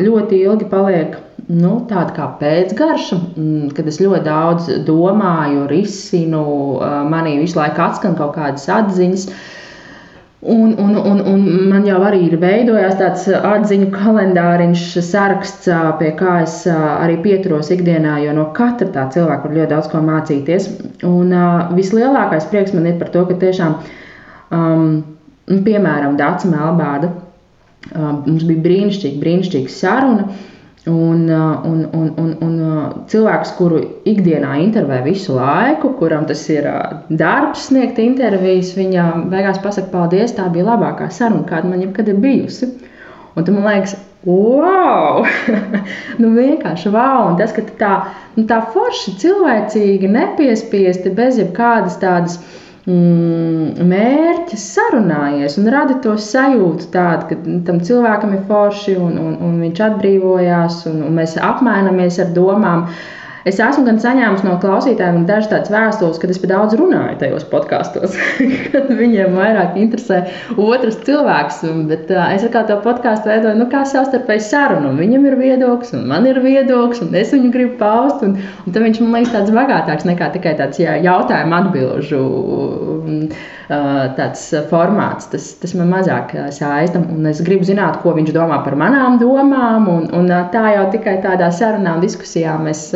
[0.00, 1.20] ļoti ilgi paliek
[1.50, 6.44] nu, tāda kā pēcgarša, mm, kad es ļoti daudz domāju, risinu,
[7.10, 9.26] manī visu laiku atskan kaut kādas atziņas.
[10.40, 15.68] Un, un, un, un man jau arī ir veidojās tāds atziņu kalendāriņš, saraksts,
[16.00, 20.00] pie kā es arī pieturos ikdienā, jo no katra tā cilvēka var ļoti daudz ko
[20.06, 20.68] mācīties.
[21.04, 23.76] Un uh, vislielākais prieks man ir par to, ka tiešām,
[24.56, 24.86] um,
[25.50, 30.24] piemēram, Dāca Melbāda, uh, mums bija brīnišķīga, brīnišķīga saruna.
[30.30, 30.46] Uh,
[30.86, 36.40] Un, uh, un, un, un, un uh, cilvēks, kuru ikdienā intervē visu laiku, kuram tas
[36.48, 41.84] ir uh, darbs, sniegt intervijas, viņa beigās pasakā, paldies, tā bija labākā saruna, kāda man
[41.84, 42.70] jebkad ir bijusi.
[43.36, 43.92] Un tu man liekas,
[44.24, 45.20] wow!
[46.22, 47.28] nu, vienkārši wow!
[47.28, 47.92] Un tas, ka tā,
[48.38, 52.40] nu, tā forši cilvēcīgi, nepiespiesti, bez jebkādas tādas
[52.86, 59.38] mm, mērķis sarunājies un radi to sajūtu, tādu, ka tam cilvēkam ir forši un, un,
[59.46, 62.86] un viņš atbrīvojās un, un mēs apmainamies ar domām.
[62.88, 67.16] Uh, Es esmu gan saņēmis no klausītājiem dažas tādas vēstules, kad es par daudz runāju
[67.22, 68.16] tajos podkāstos,
[68.72, 70.22] kad viņiem vairāk interesē
[70.60, 71.62] otrs cilvēks.
[71.88, 74.92] Bet uh, es kā to podkāstu veidoju, nu, kā savstarpēji sarunu.
[74.98, 78.26] Viņam ir viedoklis, un man ir viedoklis, un es viņu gribu paust.
[78.26, 82.22] Un, un tad viņš man liekas tāds bagātāks nekā tikai tāds jā, jautājumu atbilžu.
[83.70, 87.02] Tāds formāts, tas, tas man mazāk saista.
[87.30, 89.86] Es gribu zināt, ko viņš domā par manām domām.
[89.92, 92.88] Un, un tā jau tikai tādā sarunā un diskusijā mēs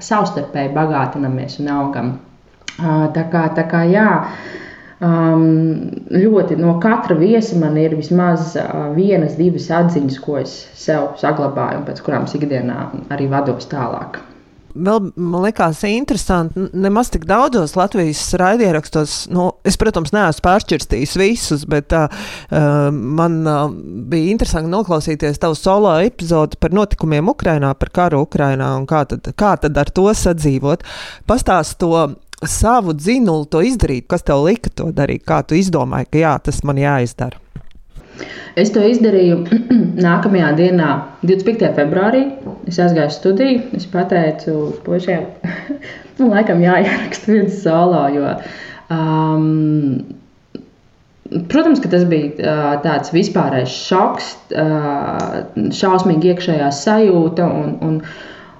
[0.00, 2.12] savstarpēji bagātinamies un augam.
[3.16, 4.08] Tā kā, tā kā jā,
[5.00, 8.52] ļoti no katra viesa man ir vismaz
[8.96, 14.20] vienas, divas atziņas, ko es sev saglabāju un pēc kurām ikdienā arī vados tālāk.
[14.70, 21.66] Vēl man liekas, interesanti, nemaz tik daudzos Latvijas raidierakstos, nu, es, protams, neesmu pāršķirstījis visus,
[21.70, 22.06] bet uh,
[22.90, 23.66] man uh,
[24.12, 29.32] bija interesanti noklausīties tavu solo epizodi par notikumiem Ukrajinā, par karu Ukrajinā un kā tad,
[29.34, 30.86] kā tad ar to sadzīvot.
[31.30, 31.92] Pastāst to
[32.46, 36.62] savu dzinulu, to izdarīt, kas tev lika to darīt, kā tu izdomāji, ka jā, tas
[36.64, 37.40] man jāizdara.
[38.58, 39.42] Es to izdarīju
[40.06, 40.90] nākamajā dienā,
[41.24, 41.70] 25.
[41.76, 42.24] februārī,
[42.70, 43.66] es aizgāju studiju.
[43.76, 44.56] Es pateicu
[44.86, 45.26] puišiem,
[46.20, 48.32] nu, laikam jāieraksta viens solo, jo
[48.90, 50.18] um,
[51.30, 58.00] Protams, ka tas bija uh, tāds vispārējais šoks, uh, šausmīgi iekšējā sajūta un, un,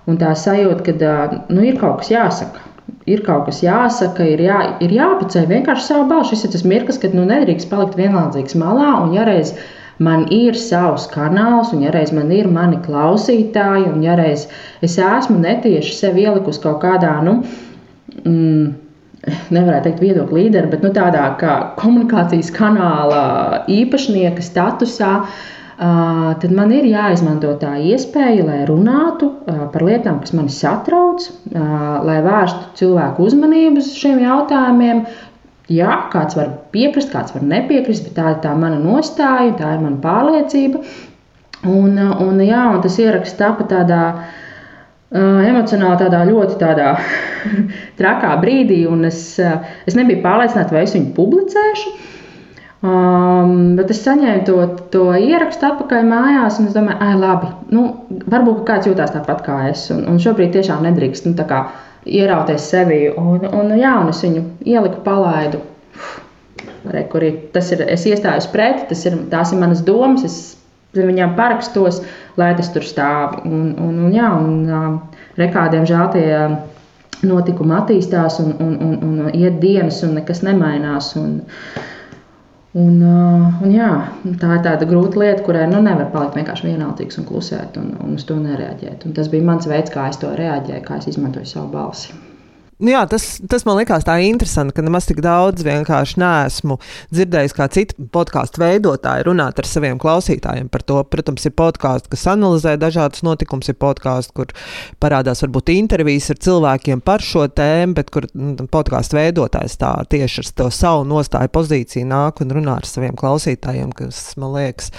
[0.06, 2.62] un tā sajūta, ka uh, nu, ir kaut kas jāsaka.
[3.10, 6.36] Ir kaut kas jāsaka, ir, jā, ir jāpaceļ vienkārši savu balstu.
[6.36, 8.92] Šis ir tas mirklis, kad nu, nedrīkst palikt vienaldzīgs malā.
[9.02, 9.50] Un, ja reiz
[10.00, 14.46] man ir savs kanāls, un ja reiz man ir mani klausītāji, un ja reiz
[14.82, 17.40] es esmu netieši sev ielikusi kaut kādā, nu,
[18.24, 18.70] mm,
[19.52, 23.24] nevarētu teikt, viedokļu līderi, bet nu, tādā kā komunikācijas kanāla
[23.70, 25.14] īpašnieka statusā.
[25.80, 32.74] Tad man ir jāizmanto tā iespēja, lai runātu par lietām, kas mani satrauc, lai vērstu
[32.82, 35.06] cilvēku uzmanību uz šiem jautājumiem.
[35.70, 39.84] Jā, kāds var piekrist, kāds var nepiekrist, bet tā ir tā mana nostāja, tā ir
[39.84, 40.82] mana pārliecība.
[41.70, 46.94] Un, un, jā, un tas ieraksts tapa tādā uh, emocionāli tādā ļoti tādā
[48.00, 51.92] trakā brīdī, un es, uh, es nebiju pārliecināta, vai es viņu publicēšu.
[52.80, 54.56] Um, bet es saņēmu to,
[54.90, 57.82] to ierakstu atpakaļ mājās, un es domāju, ah, labi, nu,
[58.32, 59.84] varbūt kāds jūtās tāpat kā es.
[59.92, 61.36] Un, un šobrīd tiešām nedrīkst nu,
[62.06, 63.02] ierauties sevi.
[63.16, 65.62] Un, un, jā, un es viņu ieliku, palaidu.
[66.90, 70.38] Re, ir, tas ir, es iestājos pret, tas ir, tās ir manas domas, es
[70.96, 72.00] viņām parakstos,
[72.40, 73.42] lai tas tur stāv.
[73.44, 75.00] Un, un, un, jā, un
[75.38, 76.28] rekādiem žēl tie
[77.26, 81.12] notikumi attīstās un, un, un, un iet dienas, un nekas nemainās.
[81.20, 81.40] Un,
[82.78, 83.90] Un, un jā,
[84.38, 88.14] tā ir tāda grūta lieta, kurai nu, nevar palikt vienkārši vienaldzīgs un klusēt, un, un
[88.14, 89.08] uz to nereaģēt.
[89.08, 92.14] Un tas bija mans veids, kā es to reaģēju, kā es izmantoju savu balsi.
[92.80, 96.78] Nu jā, tas, tas man likās tā interesanti, ka nemaz tik daudz vienkārši neesmu
[97.12, 101.00] dzirdējis, kā citi podkāstu veidotāji runāt ar saviem klausītājiem par to.
[101.10, 104.54] Protams, ir podkāsts, kas analizē dažādas notikumus, ir podkāsts, kur
[105.02, 110.44] parādās varbūt intervijas ar cilvēkiem par šo tēmu, bet kur nu, podkāstu veidotājs tā tieši
[110.44, 114.90] ar to savu nostāju pozīciju nāk un runā ar saviem klausītājiem, kas man liekas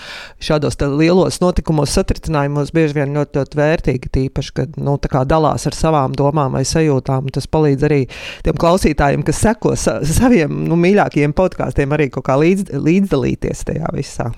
[0.44, 6.15] šādos lielos notikumos, satricinājumos bieži vien ļoti, ļoti vērtīgi, tīpaši, kad nu, dalās ar savām
[6.17, 7.30] domām vai sajūtām.
[7.34, 8.05] Tas palīdz palīdz arī
[8.45, 13.91] tiem klausītājiem, kas seko sa saviem nu, mīļākajiem podkāstiem, arī kaut kā līdz, līdzdalīties tajā
[13.95, 14.31] visā.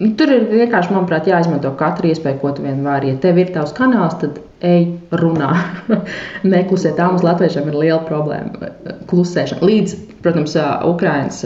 [0.00, 3.10] Nu, tur ir vienkārši, manuprāt, jāizmanto katra iespēja, ko tu vien vari.
[3.10, 5.50] Ja tev ir tavs kanāls, tad ej, runā.
[6.46, 8.70] Neklusē, tā mums latviešiem ir liela problēma.
[9.10, 9.66] Klusēšana.
[9.66, 10.54] Līdz, protams,
[10.88, 11.42] Ukrainas,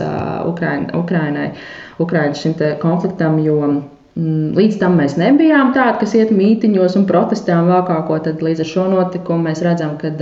[0.51, 1.49] Ukraina, Ukrainai,
[2.05, 3.63] Ukrainas šim konfliktam, jo
[4.15, 8.19] līdz tam mēs nebijām tādi, kas iet mītiņos un protestējām vēl kaut ko.
[8.23, 10.13] Tad līdz ar šo notikumu mēs redzam, ka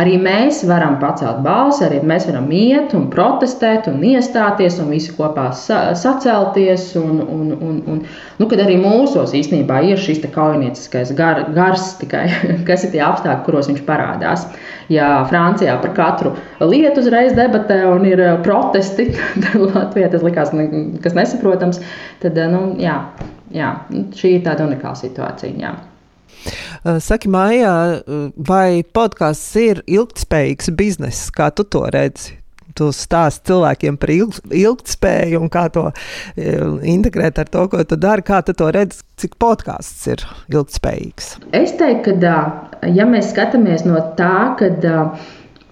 [0.00, 5.14] arī mēs varam pacelt balsi, arī mēs varam iet un protestēt un iestāties un visi
[5.14, 6.88] kopā sa sacelties.
[6.98, 8.02] Un, un, un, un,
[8.40, 12.26] nu, kad arī mūsos īstenībā ir šis kaujinieciskais gar, gars, tikai
[12.68, 14.48] kas ir tie apstākļi, kuros viņš parādās.
[14.90, 16.32] Ja Francijā par katru
[16.66, 19.10] lietu uzreiz debatē un ir protesti,
[19.44, 20.50] tad Latvijā tas likās
[21.04, 21.78] kas nesaprotams.
[22.22, 22.96] Tad, nu, jā,
[23.54, 23.70] jā,
[24.18, 25.54] šī ir tāda unikāla situācija.
[25.62, 25.76] Jā.
[27.04, 27.72] Saki, Maijā,
[28.48, 32.39] vai podkāsts ir ilgspējīgs bizness, kā tu to redzi?
[32.80, 35.90] Tu stāsti cilvēkiem par ilg, ilgspēju un kā to
[36.88, 38.24] integrēt ar to, ko tu dari.
[38.24, 41.34] Kā tu to redzi, cik podkāsts ir ilgspējīgs?
[41.56, 42.36] Es teiktu, ka,
[42.88, 44.86] ja mēs skatāmies no tā, kad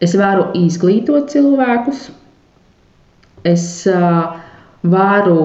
[0.05, 2.09] es varu izglītot cilvēkus,
[3.49, 3.65] es
[4.83, 5.41] varu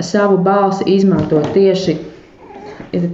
[0.00, 1.98] savu balsi izmantot tieši,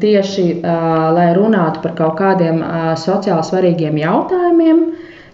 [0.01, 4.83] tieši uh, lai runātu par kaut kādiem uh, sociāli svarīgiem jautājumiem,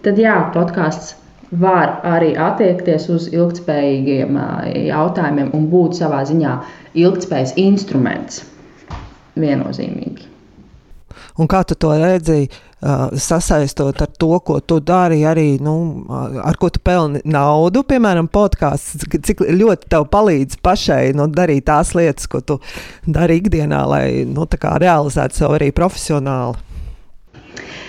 [0.07, 1.17] tad jā, podkāsts
[1.51, 6.55] var arī attiekties uz ilgspējīgiem uh, jautājumiem un būt savā ziņā
[6.99, 8.43] ilgspējas instruments
[9.39, 10.33] viennozīmīgi.
[11.37, 15.77] Un kā tu to redzēji, uh, sasaistot ar to, ko tu dari, arī nu,
[16.09, 21.95] ar ko tu pelni naudu, piemēram, podkāsts, cik ļoti tev palīdz pašai nu, darīt tās
[21.97, 22.59] lietas, ko tu
[23.07, 26.76] dari ikdienā, lai nu, realizētu sev arī profesionāli?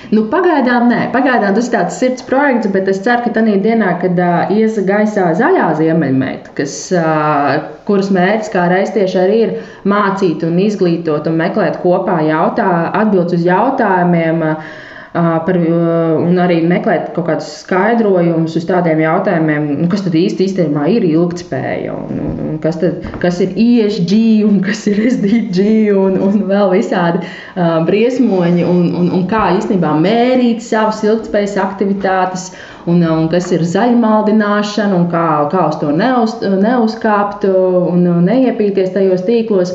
[0.08, 3.90] Nu, pagaidām nē, pagaidām tas ir tāds sirds projekts, bet es ceru, ka tajā dienā,
[4.04, 7.58] kad uh, ies gaisā zaļā ziemeļmeita, kas, uh,
[7.90, 12.70] kuras mērķis kā reiz tieši arī ir mācīt un izglītot un meklēt kopā jautā,
[13.02, 14.46] atbildes uz jautājumiem.
[14.54, 20.48] Uh, par, un arī meklēt kaut kādus skaidrojumus uz tādiem jautājumiem, nu, kas tad īsti
[20.48, 24.16] īstenībā ir ilgspēja, un, un, un kas, tad, kas ir ESG,
[24.48, 29.94] un kas ir SDG, un, un vēl visādi uh, briesmoņi, un, un, un kā īstenībā
[30.04, 32.50] mērīt savas ilgspējas aktivitātes,
[32.88, 39.26] un, un kas ir zaļmaldināšana, un kā, kā uz to neuz, neuzkāpt un neiepīties tajos
[39.28, 39.74] tīklos.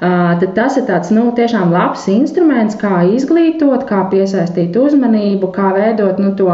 [0.00, 6.20] Tad tas ir tāds nu, tiešām labs instruments, kā izglītot, kā piesaistīt uzmanību, kā veidot
[6.20, 6.52] nu, to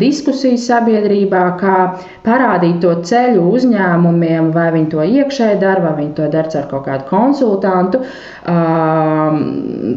[0.00, 1.76] diskusiju sabiedrībā, kā
[2.26, 6.86] parādīt to ceļu uzņēmumiem, vai viņi to iekšēji dara, vai viņi to dara ar kaut
[6.88, 8.02] kādu konsultantu,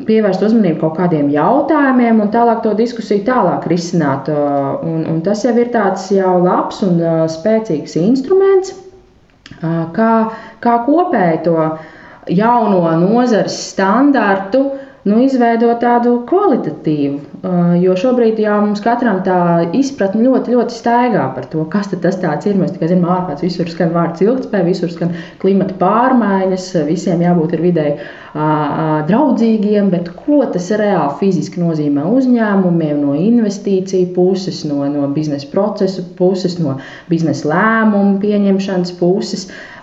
[0.05, 4.29] pievērst uzmanību kaut kādiem jautājumiem un tālāk to diskusiju tālāk risināt.
[4.29, 8.75] Un, un tas jau ir tāds jau labs un spēcīgs instruments,
[9.95, 10.11] kā,
[10.61, 11.57] kā kopēji to
[12.27, 14.63] jauno nozares standartu
[15.05, 17.34] nu, izveidot tādu kvalitatīvu.
[17.81, 19.37] Jo šobrīd jau mums katram tā
[19.77, 22.55] izpratne ļoti, ļoti staigā par to, kas tas ir.
[22.57, 25.11] Mēs tikai zinām, ārpus visur skan vārds ilgspēja, visur skan
[25.43, 27.99] klimata pārmaiņas, visiem jābūt vidēji
[29.09, 36.03] draudzīgiem, bet ko tas reāli fiziski nozīmē uzņēmumiem, no investīciju puses, no, no biznesa procesu
[36.17, 36.79] puses, no
[37.11, 39.47] biznesa lēmumu pieņemšanas puses.
[39.51, 39.75] Uh,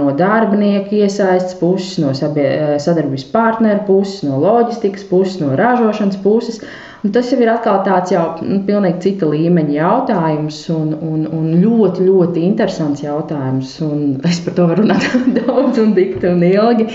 [0.00, 6.60] no darbinieku iesaistas puses, no sadarbības partneru puses, no loģistikas puses, no ražošanas puses.
[6.60, 11.48] Un tas jau ir atkal tāds jau nu, pilnīgi cita līmeņa jautājums un, un, un
[11.62, 13.72] ļoti, ļoti interesants jautājums.
[13.86, 15.08] Un es par to varu runāt
[15.40, 16.90] daudz un dikti un ilgi.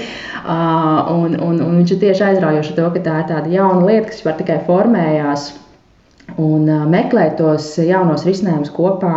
[0.46, 4.12] Uh, un, un, un viņš ir tieši aizraujoši to, ka tā ir tāda jauna lieta,
[4.12, 5.50] kas var tikai formējās
[6.41, 9.15] un meklēt tos jaunos risinājumus kopā.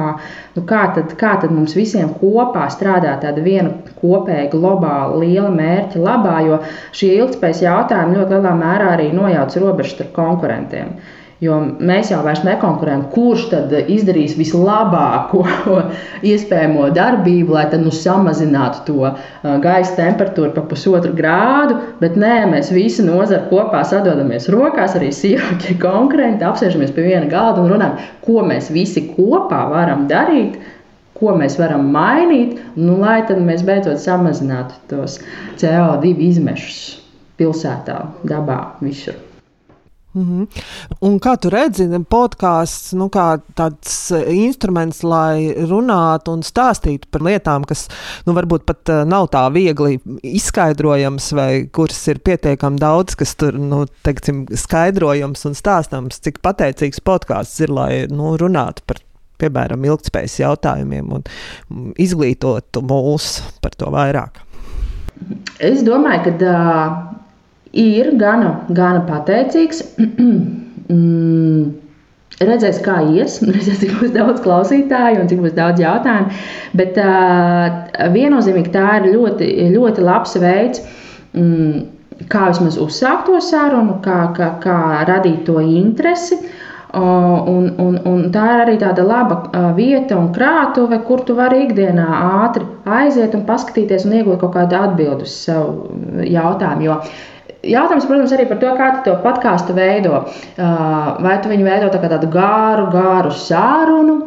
[0.54, 6.02] Nu, kā, tad, kā tad mums visiem kopā strādāt tāda viena kopēja, globāla, liela mērķa
[6.02, 6.60] labā, jo
[6.96, 10.94] šie ilgspējas jautājumi ļoti lielā mērā arī nojauc robežas starp konkurentiem.
[10.98, 15.44] Uh, Jo mēs jau vairs nekonkurējam, kurš tad izdarīs vislabāko
[16.30, 19.20] iespējamo darbību, lai tad, nu, samazinātu to uh,
[19.62, 21.76] gaisa temperatūru pa pusotru grādu.
[22.00, 27.62] Bet nē, mēs visi nozari kopā sadodamies rokās, arī sīvākie konkurenti, apsēžamies pie viena galda
[27.62, 30.58] un runājam, ko mēs visi kopā varam darīt.
[31.18, 35.18] Ko mēs varam mainīt, nu, lai mēs beidzot samazinātu tos
[35.58, 36.82] CO2 izmešus
[37.38, 39.27] pilsētā, dabā, visur.
[40.14, 40.62] Mm -hmm.
[41.00, 47.20] Un kā tu redzi, podkāsts nu, kā tāds eh, instruments, lai runātu un stāstītu par
[47.20, 47.88] lietām, kas
[48.26, 53.52] nu, varbūt pat eh, nav tā viegli izskaidrojams, vai kuras ir pietiekami daudz, kas tur
[53.52, 58.96] nu, teiksim, skaidrojams un stāstāms, cik pateicīgs podkāsts ir, lai nu, runātu par
[59.38, 64.42] piemēram ilgspējas jautājumiem un mm, izglītotu mūs par to vairāk.
[65.58, 67.17] Es domāju, ka uh,
[67.72, 69.82] ir gana, gana pateicīgs.
[70.92, 71.66] mm,
[72.38, 76.40] redzēs, kā ies, redzēs, cik būs daudz klausītāju un cik būs daudz jautājumu.
[76.78, 80.84] Bet uh, viennozīmīgi tā ir ļoti, ļoti labs veids,
[81.34, 81.84] mm,
[82.30, 84.78] kā vismaz uzsākt to sarunu, kā, kā, kā
[85.08, 86.40] radīt to interesi.
[86.98, 92.06] Un, un, un tā ir arī tāda laba vieta un krātuve, kur tu vari ikdienā
[92.46, 96.86] ātri aiziet un paskatīties un iegūt kaut kādu atbildi uz savu jautājumu.
[96.88, 96.96] Jo
[97.68, 100.22] Jautājums, protams, arī par to, kā tu to podkāstu veido.
[100.56, 104.18] Vai tu viņu veido tā tādu gāru, gāru sārunu,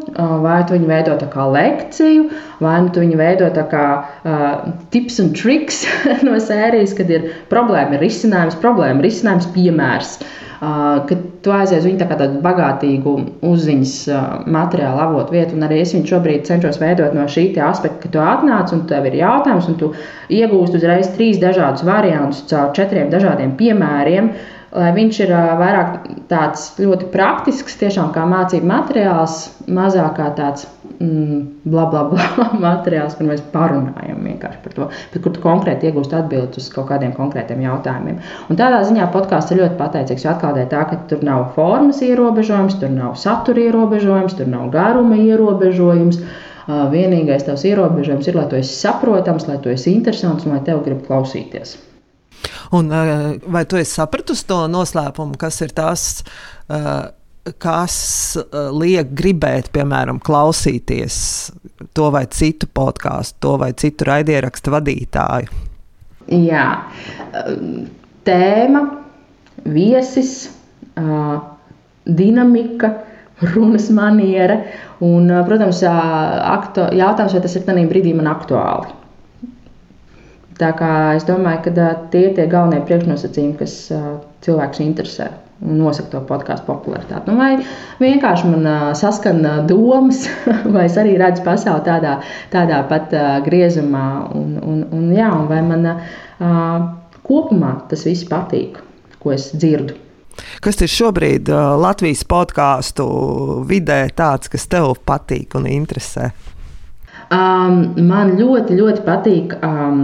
[0.43, 2.27] vai tu viņu veido tā kā lekciju,
[2.61, 4.45] vai nu tu viņu veido tā kā uh,
[4.93, 5.83] tips un triks
[6.27, 10.17] no sērijas, kad ir problēma, ir risinājums, problēma, risinājums, piemērs.
[10.21, 13.13] Uh, kad tu aizies viņu tā kā tādu bagātīgu
[13.49, 13.93] uzziņas
[14.53, 18.21] materiālu avotu vietu, un arī es viņu šobrīd cenšos veidot no šī aspekta, ka tu
[18.21, 19.89] atnāc un tev ir jautājums, un tu
[20.29, 24.29] iegūsti uzreiz trīs dažādus variantus caur četriem dažādiem piemēriem,
[24.71, 25.95] lai viņš ir vairāk
[26.31, 30.67] tāds ļoti praktisks, tiešām kā mācību materiāls, mazāk kā tāds
[31.01, 35.89] mm, bla, bla, bla materiāls, kur mēs parunājam vienkārši par to, bet kur tu konkrēti
[35.89, 38.21] iegūst atbildes uz kaut kādiem konkrētiem jautājumiem.
[38.47, 42.79] Un tādā ziņā podkāsts ir ļoti pateicīgs, jo atkal tā, ka tur nav formas ierobežojums,
[42.79, 46.23] tur nav satura ierobežojums, tur nav garuma ierobežojums.
[46.71, 50.85] Vienīgais tavs ierobežojums ir, lai tu esi saprotams, lai tu esi interesants un lai tev
[50.85, 51.79] grib klausīties.
[52.77, 52.91] Un,
[53.51, 56.05] vai tu esi sapratusi to noslēpumu, kas ir tas?
[56.71, 57.09] Uh,
[57.61, 57.95] kas
[58.37, 61.15] uh, liek gribēt, piemēram, klausīties
[61.97, 65.61] to vai citu podkāstu, to vai citu raidierakstu vadītāju?
[66.31, 66.65] Jā,
[68.23, 68.81] tēma,
[69.65, 70.35] viesis,
[72.05, 72.91] dinamika,
[73.41, 74.61] runas maniera
[75.03, 79.00] un, protams, aktu, jautājums, vai tas ir tajā brīdī man aktuāli.
[80.59, 83.77] Tā kā es domāju, ka tie ir tie galvenie priekšnosacījumi, kas
[84.45, 87.29] cilvēkus interesē nosaka to podkāstu popularitāti.
[87.29, 87.61] Nu, vai
[88.01, 90.25] vienkārši man saskana domas,
[90.73, 92.17] vai es arī redzu pasauli tādā,
[92.53, 93.13] tādā pat
[93.45, 94.05] griezumā,
[94.37, 95.89] un, un, un, jā, un vai man
[97.27, 98.81] kopumā tas viss patīk,
[99.21, 99.97] ko es dzirdu.
[100.63, 101.49] Kas ir šobrīd
[101.81, 103.05] Latvijas podkāstu
[103.67, 106.31] vidē tāds, kas tev patīk un interesē?
[107.31, 110.01] Um, man ļoti, ļoti patīk um,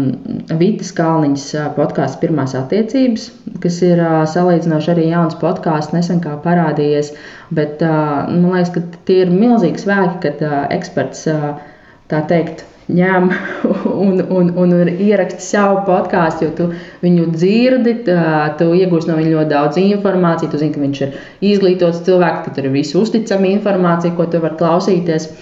[0.61, 3.25] Vitas Kalniņas podkāsts Pirmās attiecības,
[3.63, 7.11] kas ir uh, salīdzinoši arī jauns podkāsts, nesen kā parādījies.
[7.51, 11.49] Bet uh, man liekas, ka tie ir milzīgi svēki, kad uh, eksperts uh,
[12.07, 13.27] tā teikt ņem
[14.07, 16.71] un, un, un ieraksti savu podkāstu, jo tu
[17.03, 20.55] viņu dzirdi, tu iegūsi no viņa ļoti daudz informācijas.
[20.55, 21.21] Tu zini, ka viņš ir
[21.51, 25.33] izglītots cilvēks, ka tur ir visu uzticama informācija, ko tu vari klausīties.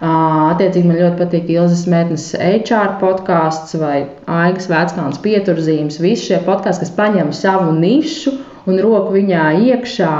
[0.00, 5.98] Attiecīgi man ļoti patīk Ilzas Mētnes HR podkāsts vai Aigas Vēckāns pieturzīmes.
[6.00, 8.32] Visi šie podkāsti, kas paņem savu nišu
[8.70, 10.14] un roku viņā iekšā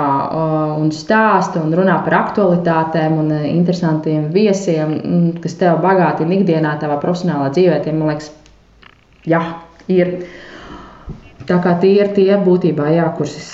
[0.82, 4.94] un stāsta un runā par aktualitātēm un interesantiem viesiem,
[5.40, 7.80] kas tev bagātina ikdienā, tavā profesionālā dzīvē.
[7.84, 8.30] Tie, man liekas,
[9.32, 9.40] jā,
[9.88, 10.18] ir.
[11.50, 13.48] Tā kā tie ir tie būtībā, jā, kurus es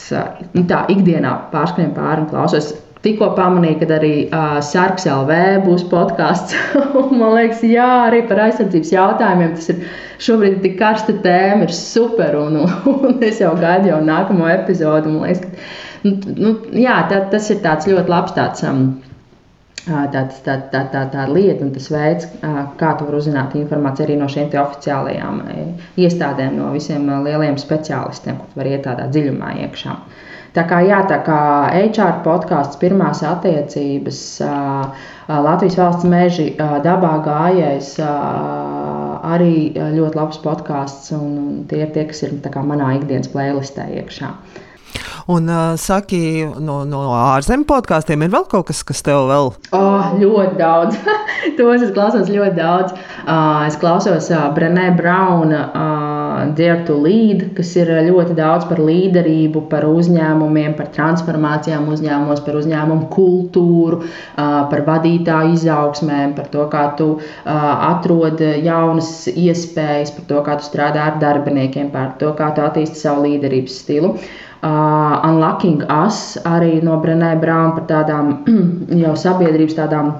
[0.52, 2.74] nu, tā ikdienā pārskrien pāri un klausos.
[3.06, 6.56] Tikko pamanīju, ka arī uh, Sarks LV būs podkāsts.
[7.20, 9.54] man liekas, jā, arī par aizsardzības jautājumiem.
[9.56, 9.82] Tas ir
[10.26, 12.36] šobrīd tik karsta tēma, ir super.
[12.40, 15.12] Un, un es jau gaidu jau nākamo epizodu.
[15.12, 15.68] Man liekas, ka,
[16.08, 18.66] nu, nu, jā, tā, tas ir tāds ļoti labs tāds.
[18.66, 18.88] Um,
[19.86, 22.28] tāds, tā, tā, tā, tā lieta un tas veids,
[22.80, 25.42] kā tu vari uzzināt informāciju arī no šiem oficiālajām
[26.02, 29.96] iestādēm, no visiem lieliem speciālistiem, kur var iet tādā dziļumā iekšā.
[29.96, 30.24] Uh,
[30.56, 31.38] Tā kā, jā, tā kā
[31.76, 34.20] HR podkāsts, pirmās attiecības,
[35.28, 36.46] Latvijas valsts meži,
[36.86, 37.90] dabā gājējs,
[39.34, 39.56] arī
[39.98, 42.38] ļoti labs podkāsts, un tie ir tie, kas ir
[42.70, 44.32] manā ikdienas playlistē iekšā.
[45.26, 49.48] Un uh, saki, no, no ārzemju podkāstiem ir vēl kaut kas, kas tev vēl?
[49.74, 51.00] Oh, ļoti daudz.
[51.58, 52.94] Tos es klausos ļoti daudz.
[53.24, 55.64] Uh, es klausos uh, Brenē Brauna.
[55.66, 62.44] Uh, Dare to Lead, kas ir ļoti daudz par līderību, par uzņēmumiem, par transformācijām uzņēmumos,
[62.46, 64.02] par uzņēmumu kultūru,
[64.36, 67.08] par vadītāju izaugsmēm, par to, kā tu
[67.48, 73.00] atrod jaunas iespējas, par to, kā tu strādā ar darbiniekiem, par to, kā tu attīsti
[73.00, 74.12] savu līderības stilu.
[74.12, 78.32] Uh, Unlocking Us arī no Brenē Brauna par tādām
[79.04, 80.14] jau sabiedrības tādām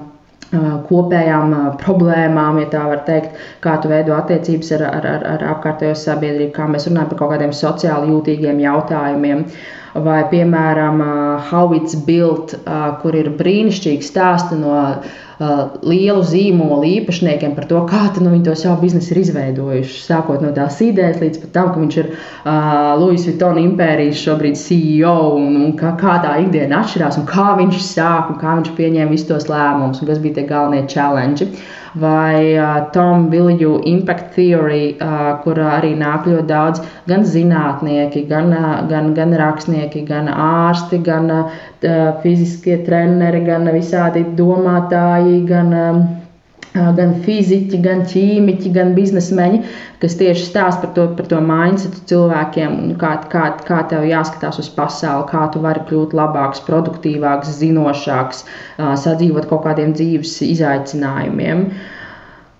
[0.87, 5.95] kopējām problēmām, ja tā var teikt, kā tu veido attiecības ar, ar, ar, ar apkārtējo
[5.99, 9.43] sabiedrību, kā mēs runājam par kaut kādiem sociāli jūtīgiem jautājumiem.
[10.03, 10.99] Vai, piemēram,
[11.49, 12.53] How It's Built,
[13.01, 14.75] kur ir brīnišķīgi stāsti no
[15.85, 19.99] lielu zīmolu īpašniekiem par to, kā nu, viņi to savu biznesu ir izveidojuši.
[20.07, 22.11] Sākot no tās idejas līdz tam, ka viņš ir
[23.01, 27.81] Louis Vuitton impērijas šobrīd CEO un, un kā, kā tā ikdiena atšķirās un kā viņš
[27.85, 31.51] sāk un kā viņš pieņēma visus tos lēmumus un kas bija tie galvenie challenge
[31.99, 38.51] vai uh, Tom Vilju Impact Theory, uh, kur arī nāk ļoti daudz gan zinātnieki, gan,
[38.53, 41.57] uh, gan, gan rakstnieki, gan ārsti, gan uh,
[42.23, 46.05] fiziskie treneri, gan visādi domātāji, gan uh,
[46.97, 49.61] gan fiziķi, gan ķīmiķi, gan biznesmeņi,
[50.01, 54.69] kas tieši stāsta par to, par to mindsetu cilvēkiem, kā, kā, kā tev jāskatās uz
[54.75, 58.43] pasauli, kā tu vari kļūt labāks, produktīvāks, zinošāks,
[58.77, 61.69] sadzīvot kaut kādiem dzīves izaicinājumiem.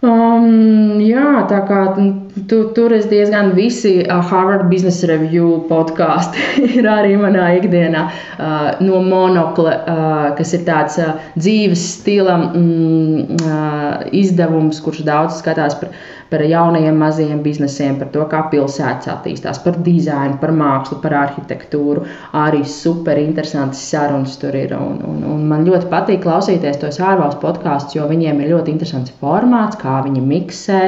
[0.06, 6.44] Um, jā, tā kā tu, tur es diezgan visi uh, Harvard Business Review podkāsti
[6.78, 13.42] ir arī manā ikdienā uh, no monokla, uh, kas ir tāds uh, dzīves stila mm,
[13.42, 15.90] uh, izdevums, kurš daudz skatās par
[16.32, 22.06] par jaunajiem mazajiem biznesiem, par to, kā pilsētas attīstās, par dizainu, par mākslu, par arhitektūru.
[22.38, 24.76] Arī super interesantas sarunas tur ir.
[24.78, 29.14] Un, un, un man ļoti patīk klausīties tos ārvalstu podkāstus, jo viņiem ir ļoti interesants
[29.22, 30.82] formāts, kā viņi miksē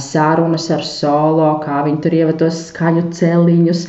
[0.00, 3.86] sarunas ar solo, kā viņi tur ievados skaņu celiņus,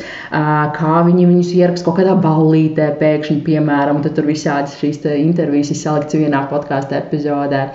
[0.78, 6.18] kā viņi viņus ieraksta kaut kādā ballītē pēkšņi, piemēram, tad tur visādas šīs intervijas salikts
[6.18, 7.68] vienā podkāstu epizodē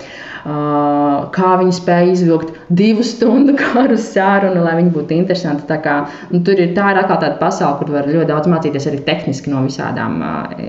[0.47, 5.67] kā viņi spēja izvilkt divu stundu garu sarunu, lai viņi būtu interesanti.
[5.69, 5.97] Tā, kā,
[6.31, 9.53] nu, tur ir tā ir atkal tāda pasaule, kur var ļoti daudz mācīties arī tehniski
[9.53, 10.67] no visādām uh,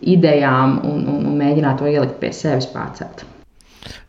[0.00, 3.24] idejām un, un, un mēģināt to ielikt pie sevis pārcelt.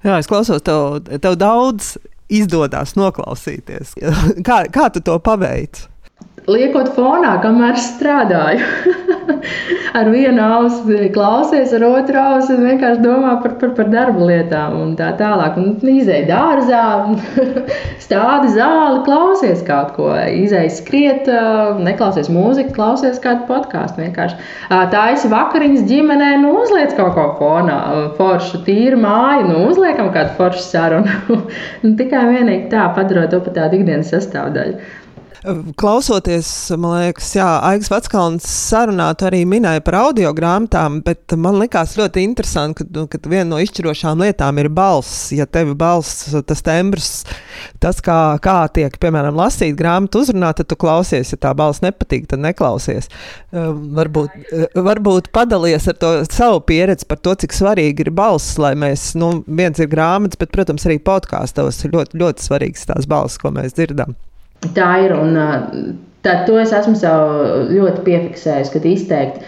[0.05, 1.95] Jā, es klausos, tev, tev daudz
[2.33, 3.95] izdodas noklausīties.
[4.47, 5.89] Kā, kā tu to paveici?
[6.49, 8.65] Liekot fonā, kamēr strādāju.
[9.97, 14.93] ar vienu ausi klausies, ar otru ausi vienkārši domā par, par, par darba lietām un
[14.99, 15.59] tā tālāk.
[15.93, 16.83] Izēja dārzā,
[18.05, 21.29] stādi zāli, klausies kaut ko, izēja skriet,
[21.83, 24.09] neklausies mūziku, klausies kādu podkāstu.
[24.13, 27.79] Tā esi vakariņas ģimenē, nu uzliec kaut ko fonā,
[28.17, 31.19] foršu, tīru māju, nu uzliekam kādu foršu sarunu.
[31.83, 34.77] Nu, tikai vienīgi tā padarot to par tādu ikdienas sastāvdaļu.
[35.43, 36.47] Klausoties,
[36.79, 42.23] man liekas, jā, Aigas Vatskalns sarunā arī minēja par audio grāmatām, bet man likās ļoti
[42.23, 45.33] interesanti, ka, ka viena no izšķirošām lietām ir balss.
[45.35, 47.11] Ja tev balss, tas tembrs,
[47.83, 52.29] tas, kā, kā tiek, piemēram, lasīt grāmatu uzrunā, tad tu klausies, ja tā balss nepatīk,
[52.31, 53.11] tad neklausies.
[53.51, 59.11] Varbūt, varbūt padalies ar to savu pieredzi par to, cik svarīgi ir balss, lai mēs,
[59.19, 63.51] nu, viens ir grāmatas, bet, protams, arī podkāstos ir ļoti, ļoti svarīgs tās balss, ko
[63.51, 64.15] mēs dzirdam.
[64.75, 65.15] Tā ir.
[65.17, 65.37] Un,
[66.23, 69.43] tad to es esmu sev ļoti piefiksējis, kad izteikti,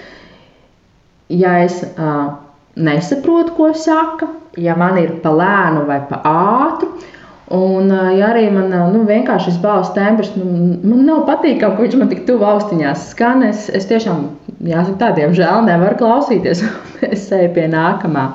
[1.32, 2.36] ja es uh,
[2.76, 4.28] nesaprotu, ko saka,
[4.60, 6.92] ja man ir pa lēnu vai pa ātru,
[7.54, 10.46] Un, ja arī man nu, vienkārši šis balss tembrs, nu,
[10.82, 13.44] man nav patīkami, ka viņš man tik tuvu austiņās skan.
[13.46, 14.24] Es, es tiešām,
[14.70, 16.64] jāsaka, tādiem žēl nevaru klausīties.
[17.14, 18.26] es eju pie nākamā.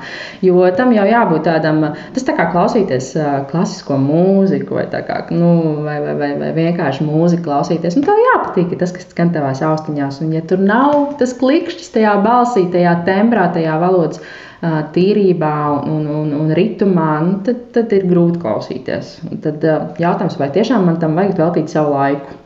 [0.45, 1.81] Jo tam jau jābūt tādam,
[2.15, 3.11] tas tā kā klausīties
[3.51, 5.51] klasisko mūziku vai, kā, nu,
[5.85, 7.97] vai, vai, vai, vai vienkārši mūziku klausīties.
[7.97, 10.21] Nu, tev jāpatīk tas, kas skan tavās austiņās.
[10.25, 14.23] Un ja tur nav tas klikšķis tajā balsī, tajā tembrā, tajā valodas
[14.61, 15.55] tīrībā
[15.89, 19.15] un, un, un ritmā, nu, tad, tad ir grūti klausīties.
[19.25, 19.65] Un tad
[20.01, 22.37] jautājums, vai tiešām man tam vajag veltīt savu laiku?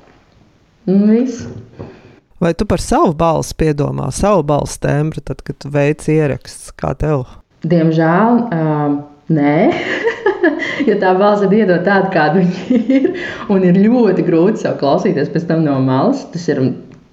[0.85, 1.47] Un viss.
[2.39, 6.91] Vai tu par savu balsi piedomā, savu balsi tembru, tad, kad tu veic ieraksts, kā
[6.99, 7.23] tev?
[7.63, 8.97] Diemžēl uh,
[9.31, 9.53] nē.
[10.89, 13.07] jo tā balss ir iedot tādu, kāda viņa ir.
[13.53, 16.25] Un ir ļoti grūti sev klausīties pēc tam no malas.
[16.33, 16.61] Tas ir,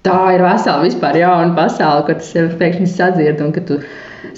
[0.05, 3.79] tā ir vesela vispār jauna pasaule, kad tas pēkšņi sadzird un ka tu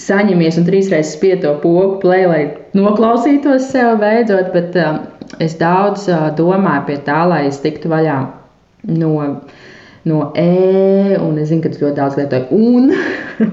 [0.01, 2.41] saņemies un trīsreiz spiež to pogu play, lai
[2.77, 4.53] noklausītos sev beidzot.
[4.53, 5.01] Bet uh,
[5.41, 8.19] es daudz uh, domāju pie tā, lai es tiktu vaļā
[9.01, 9.15] no,
[10.09, 12.91] no e, un es zinu, ka tu ļoti daudz lietoji un,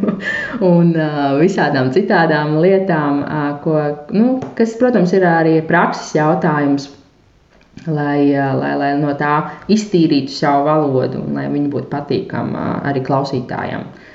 [0.72, 3.78] un uh, visādām citādām lietām, uh, ko,
[4.14, 6.90] nu, kas, protams, ir arī prakses jautājums.
[7.88, 9.32] Lai, lai, lai no tā
[9.72, 13.86] iztīrītu savu valodu un lai viņa būtu patīkama arī klausītājiem.
[13.88, 14.10] Uh,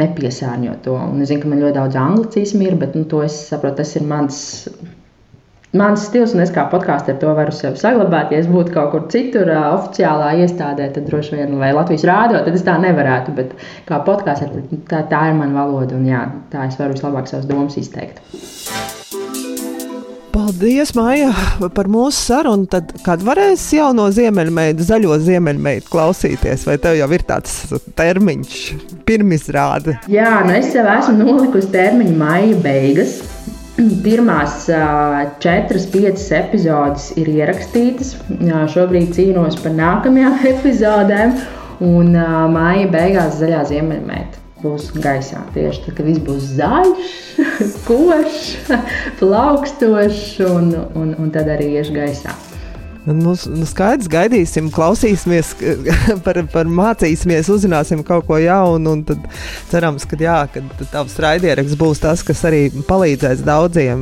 [0.00, 0.96] nepiesārņot to.
[0.96, 3.94] Un es zinu, ka man ļoti daudz anglicismu ir, bet nu, to es saprotu, tas
[3.96, 4.38] ir mans.
[5.76, 8.30] Mans stils, un es kā podkāstu ar to varu sev saglabāt.
[8.32, 12.40] Ja es būtu kaut kur citur, uh, oficiālā iestādē, tad droši vien, vai Latvijas rādio,
[12.46, 13.34] tad es tā nevarētu.
[13.36, 13.52] Bet
[13.88, 14.48] kā podkāstā,
[14.88, 16.22] tā, tā ir mana valoda, un jā,
[16.52, 18.22] tā es varu vislabāk savas domas izteikt.
[20.36, 21.32] Paldies, Maija,
[21.74, 22.68] par mūsu sarunu.
[22.72, 27.58] Tad, kad varēs jau no ziemeļmeita, zaļo ziemeļmeitu klausīties, vai tev jau ir tāds
[27.98, 28.60] termiņš,
[29.08, 29.98] pirmizrāde?
[30.12, 33.18] Jā, nu es sev esmu nolikusi termiņu maija beigas.
[34.06, 34.64] Pirmās
[35.42, 38.14] četras, piecas epizodes ir ierakstītas.
[38.72, 41.36] Šobrīd cīnos par nākamajām epizodēm,
[41.84, 42.16] un
[42.56, 45.42] maija beigās zaļā ziemeļmeita būs gaisā.
[45.54, 47.14] Tieši tad, kad viss būs zaļš,
[47.88, 48.50] košs,
[49.20, 52.34] plaukstošs, un, un, un tad arī iešu gaisā.
[53.06, 55.52] Nu, nu skaidrs, gaidīsim, klausīsimies,
[56.26, 58.96] par, par mācīsimies, uzzināsim kaut ko jaunu.
[59.06, 59.28] Tad
[59.70, 64.00] cerams, ka, jā, ka tavs raidieraksts būs tas, kas arī palīdzēs daudziem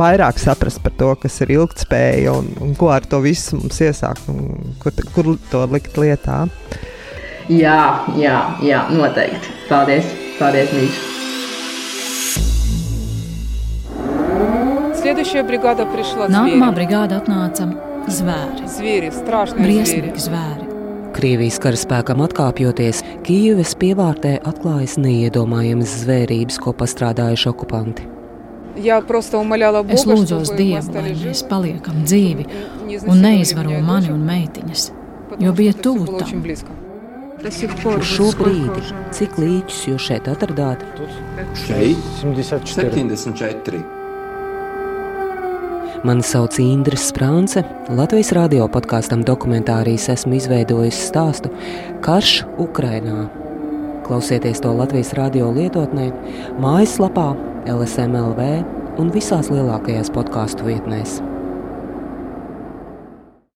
[0.00, 4.30] vairāk saprast par to, kas ir ilgspēja un, un ko ar to visu mums iesākt
[4.32, 6.46] un kur, kur to likt lietā.
[7.52, 7.82] Jā,
[8.16, 9.52] jā, jā, noteikti.
[9.68, 10.08] Paldies,
[10.40, 11.02] paldies Mīļš.
[16.32, 17.68] Nākamā brigāda atnāca
[18.10, 18.70] zvēri.
[18.70, 19.10] Zvieri,
[19.56, 20.72] Briesmīgi zvēri.
[21.16, 28.04] Krievijas karaspēkam atkāpjoties, Kijivas pievārtē atklājas neiedomājamas zvērības, ko pastrādājuši okupanti.
[28.76, 32.44] Es lūdzos Dievu, lai mēs paliekam dzīvi
[33.08, 34.90] un neizvaro mani un meitiņas,
[35.40, 36.44] jo bija tuvu tam.
[37.46, 38.84] Uz šo brīdi,
[39.16, 40.84] cik līķus jūs šeit atradāt?
[41.64, 43.95] Šeit 74.
[46.06, 47.64] Mani sauc Indra Sprānce.
[47.90, 51.50] Latvijas radio podkāstam dokumentārijas esmu izveidojis stāstu
[52.04, 53.24] Karš Ukrainā.
[54.06, 56.12] Klausieties to Latvijas radio lietotnē,
[56.62, 57.32] mājaslapā,
[57.74, 58.50] LSMLV
[59.02, 61.18] un visās lielākajās podkāstu vietnēs.